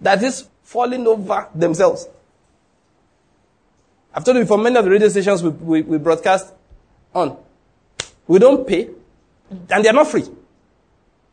[0.00, 2.06] that is falling over themselves.
[4.12, 6.52] I've told you before, many of the radio stations we, we, we broadcast
[7.14, 7.36] on,
[8.26, 8.90] we don't pay,
[9.50, 10.24] and they're not free.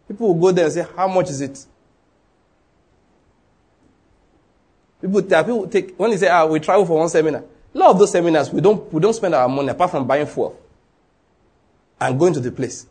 [0.08, 1.66] People will go there and say, how much is it?
[5.02, 7.44] People, there people take, when they say, ah, we travel for one seminar,
[7.74, 10.26] a lot of those seminars, we don't, we don't spend our money apart from buying
[10.26, 10.61] fuel
[12.02, 12.88] and going to the place.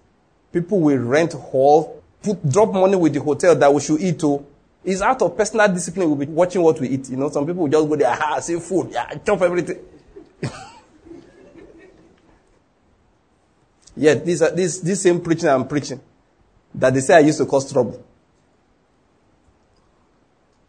[0.52, 4.46] People will rent hall, put, drop money with the hotel that we should eat to.
[4.84, 6.08] It's out of personal discipline.
[6.08, 7.10] We'll be watching what we eat.
[7.10, 9.80] You know, some people will just go there, ah, see food, yeah, chop everything.
[13.96, 16.00] Yet, this, this, this same preaching I'm preaching,
[16.74, 18.02] that they say I used to cause trouble.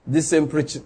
[0.06, 0.84] This same preaching.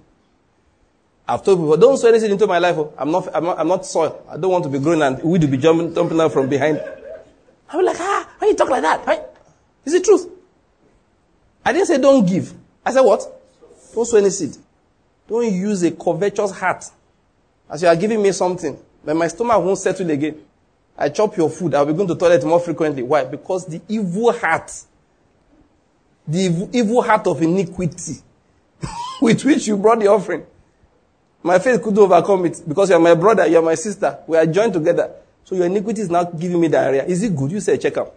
[1.27, 2.75] I've told people, don't sow anything into my life.
[2.77, 2.93] Oh.
[2.97, 4.23] I'm not, I'm not, I'm not soil.
[4.29, 6.79] I don't want to be growing and weed to be jumping, jumping out from behind.
[7.69, 9.05] I'm like, ah, why you talk like that?
[9.05, 9.21] Why?
[9.85, 10.29] Is it truth?
[11.63, 12.53] I didn't say don't give.
[12.85, 13.21] I said what?
[13.93, 14.55] Don't sow any seed.
[15.27, 16.85] Don't use a covetous heart.
[17.69, 20.39] As you are giving me something, then my stomach won't settle again.
[20.97, 21.73] I chop your food.
[21.73, 23.03] I'll be going to toilet more frequently.
[23.03, 23.25] Why?
[23.25, 24.71] Because the evil heart,
[26.27, 28.17] the evil heart of iniquity
[29.21, 30.45] with which you brought the offering,
[31.43, 34.19] my faith couldn't overcome it because you are my brother, you are my sister.
[34.27, 35.11] We are joined together.
[35.45, 37.05] So your iniquity is now giving me diarrhea.
[37.05, 37.51] Is it good?
[37.51, 38.13] You say, check out.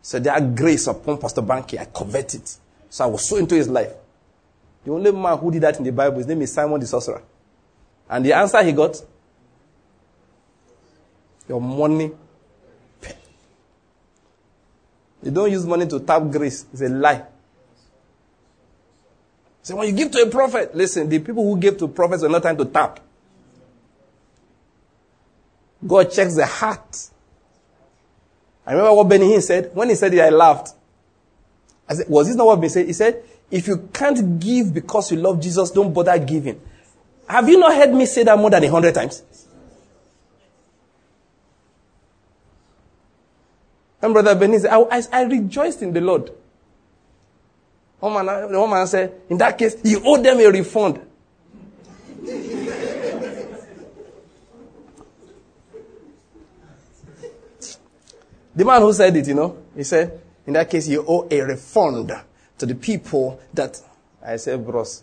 [0.00, 2.56] So that grace upon Pastor Banky, I covet it.
[2.88, 3.92] So I was so into his life.
[4.84, 7.22] The only man who did that in the Bible, his name is Simon the sorcerer.
[8.08, 8.96] And the answer he got,
[11.48, 12.12] your money.
[15.22, 16.64] You don't use money to tap grace.
[16.72, 17.24] It's a lie.
[19.62, 22.28] So when you give to a prophet, listen, the people who give to prophets are
[22.28, 23.00] not time to tap.
[25.86, 27.10] God checks the heart.
[28.66, 29.70] I remember what Benny Hinn said.
[29.74, 30.74] When he said it, I laughed.
[31.88, 32.86] I said, was this not what he said?
[32.86, 36.60] He said, if you can't give because you love Jesus, don't bother giving.
[37.28, 39.22] Have you not heard me say that more than a hundred times?
[44.02, 46.30] And brother Benny said, I, I, I rejoiced in the Lord.
[48.00, 51.00] The man said, in that case, he owe them a refund.
[58.54, 61.40] the man who said it, you know, he said, in that case, you owe a
[61.42, 62.12] refund
[62.58, 63.80] to the people that,
[64.24, 65.02] I said, bros,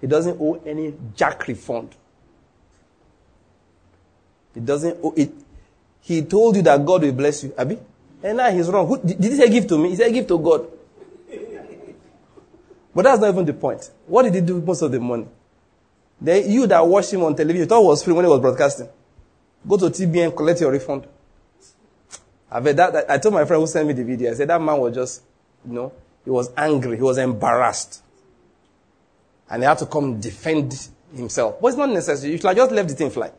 [0.00, 1.94] he doesn't owe any jack refund.
[4.54, 5.32] He doesn't owe it.
[6.00, 7.54] He told you that God will bless you.
[7.58, 7.74] Abi?
[7.74, 7.78] Eh,
[8.28, 8.86] and now he's wrong.
[8.86, 9.90] Who, did he say give to me?
[9.90, 10.66] He said give to God.
[12.94, 13.90] But that's not even the point.
[14.06, 15.26] What did he do with most of the money?
[16.20, 18.88] Then you that watched him on television, thought it was free when he was broadcasting.
[19.66, 21.06] Go to TBN, collect your refund.
[22.50, 24.60] I bet that, I told my friend who sent me the video, I said that
[24.60, 25.22] man was just,
[25.66, 25.92] you know,
[26.24, 28.02] he was angry, he was embarrassed.
[29.48, 31.60] And he had to come defend himself.
[31.60, 32.32] But it's not necessary.
[32.32, 33.30] You should have just left the thing fly.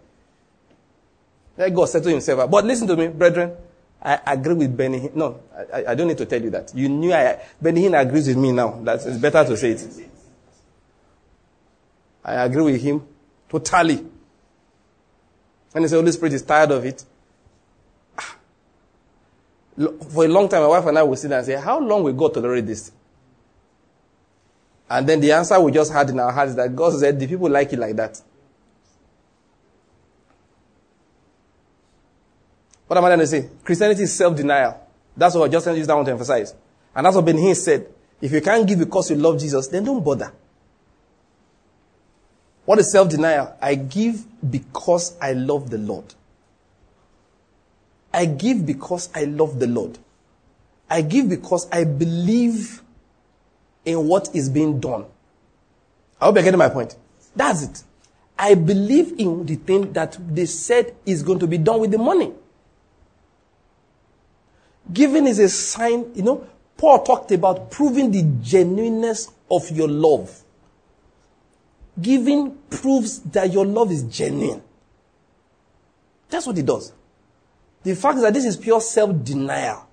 [1.58, 2.50] Let God settle himself.
[2.50, 3.56] But listen to me, brethren.
[4.04, 5.12] I agree with Benny.
[5.14, 5.42] No,
[5.72, 6.74] I, I, don't need to tell you that.
[6.74, 8.80] You knew I, Benny Hinn agrees with me now.
[8.82, 10.10] That's, it's better to say it.
[12.26, 13.06] I agree with him
[13.48, 14.04] totally.
[15.74, 17.04] And he said, Holy Spirit is tired of it.
[18.18, 18.36] Ah.
[20.10, 22.04] For a long time, my wife and I would sit there and say, How long
[22.04, 22.92] will God tolerate this?
[24.90, 27.28] And then the answer we just had in our hearts is that God said, The
[27.28, 28.20] people like it like that.
[32.92, 33.50] What am I trying to say?
[33.64, 34.78] Christianity is self-denial.
[35.16, 36.54] That's what I just use that one to emphasize.
[36.94, 37.88] And that's what Benny Hinn said.
[38.20, 40.34] If you can't give because you love Jesus, then don't bother.
[42.66, 43.56] What is self-denial?
[43.62, 46.04] I give because I love the Lord.
[48.14, 49.98] I give because I love the Lord.
[50.90, 52.82] I give because I believe
[53.86, 55.06] in what is being done.
[56.20, 56.98] I hope you're getting my point.
[57.38, 57.84] That's it.
[58.38, 61.98] I believe in the thing that they said is going to be done with the
[61.98, 62.34] money.
[64.92, 70.42] Giving is a sign, you know, Paul talked about proving the genuineness of your love.
[72.02, 74.62] Giving proves that your love is genuine.
[76.30, 76.94] That's what it does.
[77.84, 79.88] The fact is that this is pure self denial.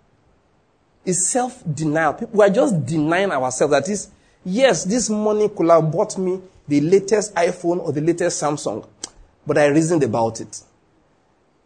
[1.05, 2.19] It's self denial.
[2.33, 4.09] We are just denying ourselves that is,
[4.45, 8.87] yes, this money could have bought me the latest iPhone or the latest Samsung,
[9.47, 10.61] but I reasoned about it.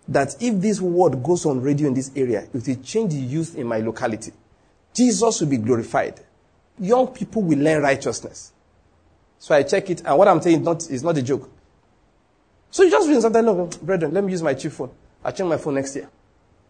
[0.08, 3.56] That if this word goes on radio in this area, it will change the youth
[3.56, 4.32] in my locality.
[4.92, 6.20] Jesus will be glorified.
[6.78, 8.52] Young people will learn righteousness.
[9.38, 11.48] So I check it, and what I'm saying is not, is not a joke.
[12.70, 14.90] So you just reason something, no, brethren, let me use my cheap phone.
[15.24, 16.08] I'll change my phone next year.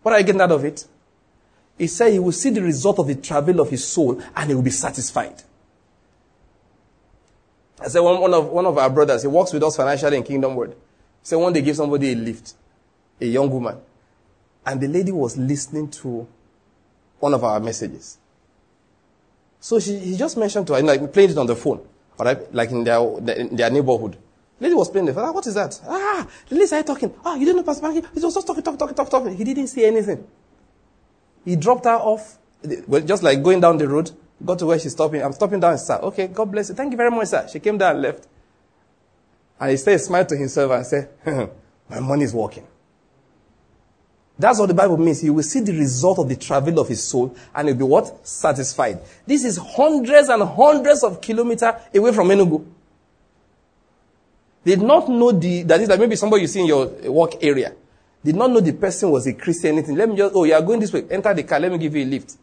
[0.02, 0.84] What are you getting out of it?
[1.78, 4.54] He said he will see the result of the travel of his soul and he
[4.54, 5.42] will be satisfied.
[7.80, 10.22] I said one, one, of, one of our brothers, he works with us financially in
[10.22, 10.70] Kingdom Word.
[10.70, 10.76] He
[11.24, 12.54] said one day gave somebody a lift,
[13.22, 13.78] a young woman.
[14.66, 16.26] And the lady was listening to
[17.20, 18.18] one of our messages.
[19.60, 21.80] So she, he just mentioned to her, like playing it on the phone,
[22.18, 22.98] all right, like in their,
[23.36, 24.18] in their neighborhood.
[24.58, 25.24] The lady was playing the phone.
[25.24, 25.80] Ah, what is that?
[25.86, 27.14] Ah, the lady started talking.
[27.24, 29.36] Ah, you didn't know Pastor He was just talking, talking, talking, talking, talking.
[29.36, 30.26] He didn't say anything.
[31.44, 32.38] He dropped her off,
[33.04, 34.10] just like going down the road,
[34.44, 35.22] got to where she's stopping.
[35.22, 35.98] I'm stopping down, sir.
[36.02, 36.74] Okay, God bless you.
[36.74, 37.48] Thank you very much, sir.
[37.52, 38.26] She came down and left.
[39.60, 41.08] And he said, smiled to himself and said,
[41.88, 42.66] my money is working.
[44.43, 45.20] That's what the Bible means.
[45.20, 48.26] He will see the result of the travel of his soul and he'll be what?
[48.26, 48.99] Satisfied.
[49.24, 52.66] This is hundreds and hundreds of kilometers away from Enugu.
[54.64, 57.72] Did not know the, that is like maybe somebody you see in your work area.
[58.24, 59.95] Did not know the person was a Christian anything.
[59.95, 61.05] Let me just, oh, you are going this way.
[61.09, 61.61] Enter the car.
[61.61, 62.36] Let me give you a lift.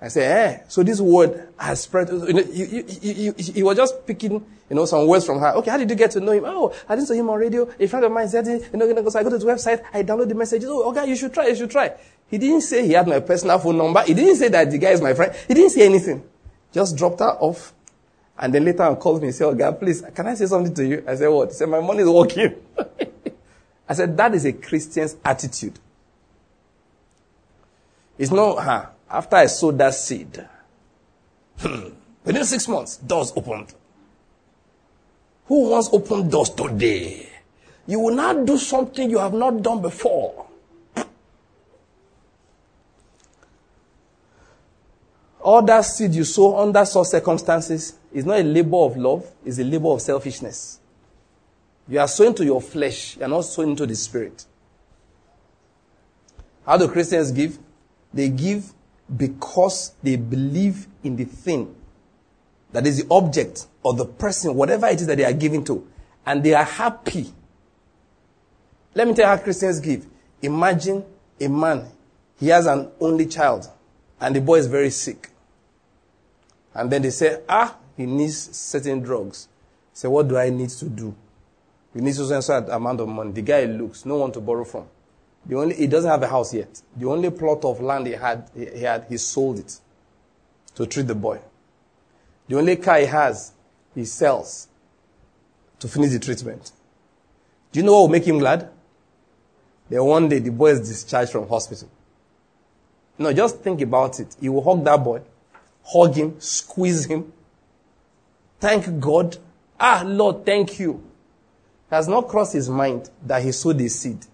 [0.00, 0.60] I say, eh.
[0.68, 2.08] So this word has spread.
[2.08, 5.54] You know, you, you, he was just picking, you know, some words from her.
[5.54, 6.44] Okay, how did you get to know him?
[6.46, 7.68] Oh, I didn't see him on radio.
[7.80, 10.28] A friend of mine said, you know, so I go to the website, I download
[10.28, 10.68] the messages.
[10.70, 11.94] Oh, okay, you should try, you should try.
[12.30, 14.02] He didn't say he had my personal phone number.
[14.02, 15.34] He didn't say that the guy is my friend.
[15.48, 16.22] He didn't say anything.
[16.72, 17.72] Just dropped her off.
[18.38, 20.74] And then later on called me and said, oh, God, please, can I say something
[20.74, 21.02] to you?
[21.08, 21.48] I said, what?
[21.48, 22.54] He said, my money is working.
[23.88, 25.76] I said, that is a Christian's attitude.
[28.16, 30.46] It's not, huh, after I sowed that seed,
[32.24, 33.74] within six months, doors opened.
[35.46, 37.28] Who wants open doors today?
[37.86, 40.46] You will not do something you have not done before.
[45.40, 49.58] All that seed you sow under such circumstances is not a labor of love, it's
[49.58, 50.80] a labor of selfishness.
[51.88, 54.44] You are sowing to your flesh, you are not sowing to the spirit.
[56.66, 57.58] How do Christians give?
[58.12, 58.70] They give
[59.16, 61.74] because they believe in the thing
[62.72, 65.86] that is the object or the person, whatever it is that they are giving to,
[66.26, 67.32] and they are happy.
[68.94, 70.06] Let me tell you how Christians give.
[70.42, 71.04] Imagine
[71.40, 71.88] a man,
[72.38, 73.68] he has an only child,
[74.20, 75.30] and the boy is very sick.
[76.74, 79.48] And then they say, ah, he needs certain drugs.
[79.92, 81.14] Say, what do I need to do?
[81.94, 83.32] He needs to send a certain amount of money.
[83.32, 84.86] The guy looks, no one to borrow from.
[85.48, 86.82] The only, he doesn't have a house yet.
[86.96, 89.78] The only plot of land he had, he had, he sold it
[90.74, 91.40] to treat the boy.
[92.48, 93.52] The only car he has,
[93.94, 94.68] he sells
[95.80, 96.70] to finish the treatment.
[97.72, 98.68] Do you know what will make him glad?
[99.88, 101.88] Then one day the boy is discharged from hospital.
[103.18, 104.36] No, just think about it.
[104.40, 105.22] He will hug that boy,
[105.82, 107.32] hug him, squeeze him.
[108.60, 109.36] Thank God.
[109.80, 111.02] Ah, Lord, thank you.
[111.90, 114.24] It has not crossed his mind that he sowed a seed.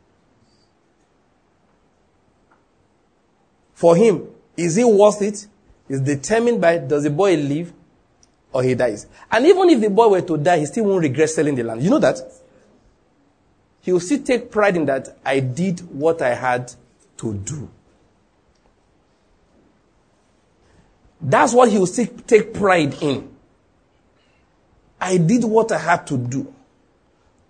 [3.84, 5.46] For him, is it worth it?
[5.90, 7.70] Is determined by does the boy live
[8.50, 9.06] or he dies.
[9.30, 11.82] And even if the boy were to die, he still won't regret selling the land.
[11.82, 12.16] You know that?
[13.82, 16.72] He will still take pride in that I did what I had
[17.18, 17.68] to do.
[21.20, 23.36] That's what he will still take pride in.
[24.98, 26.54] I did what I had to do.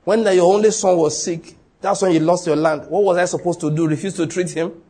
[0.02, 2.88] When your only son was sick, that's when you lost your land.
[2.88, 3.86] What was I supposed to do?
[3.86, 4.82] Refuse to treat him?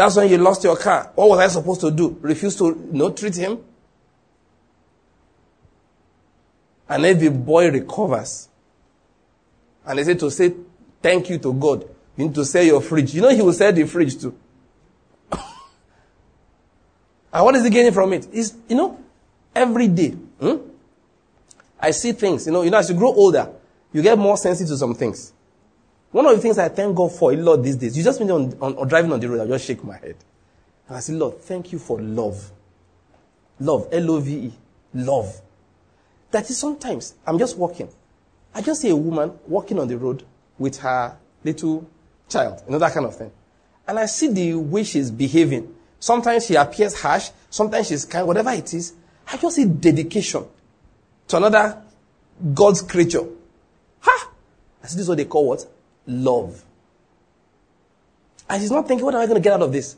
[0.00, 1.12] That's when you lost your car.
[1.14, 2.16] What was I supposed to do?
[2.22, 3.58] Refuse to not treat him?
[6.88, 8.48] And the boy recovers,
[9.84, 10.54] and they say to say
[11.02, 11.82] thank you to God,
[12.16, 13.14] you need to sell your fridge.
[13.14, 14.34] You know he will sell the fridge too.
[15.30, 15.44] and
[17.44, 18.26] what is he getting from it?
[18.32, 18.98] Is you know,
[19.54, 20.12] every day.
[20.40, 20.56] Hmm?
[21.78, 23.50] I see things, you know, you know, as you grow older,
[23.92, 25.34] you get more sensitive to some things.
[26.12, 28.30] One of the things I thank God for a lot these days, you just mean
[28.30, 30.16] on, on, on driving on the road, I just shake my head.
[30.88, 32.50] And I say, Lord, thank you for love.
[33.60, 34.52] Love, L-O-V-E,
[34.94, 35.40] love.
[36.32, 37.88] That is sometimes, I'm just walking.
[38.54, 40.24] I just see a woman walking on the road
[40.58, 41.88] with her little
[42.28, 43.30] child, you know, that kind of thing.
[43.86, 45.74] And I see the way she's behaving.
[45.98, 47.30] Sometimes she appears harsh.
[47.50, 48.26] Sometimes she's kind.
[48.26, 48.94] Whatever it is,
[49.26, 50.44] I just see dedication
[51.28, 51.82] to another
[52.54, 53.24] God's creature.
[54.00, 54.30] Ha!
[54.82, 55.66] I see this is what they call what?
[56.10, 56.64] Love.
[58.48, 59.96] And she's not thinking, what am I going to get out of this?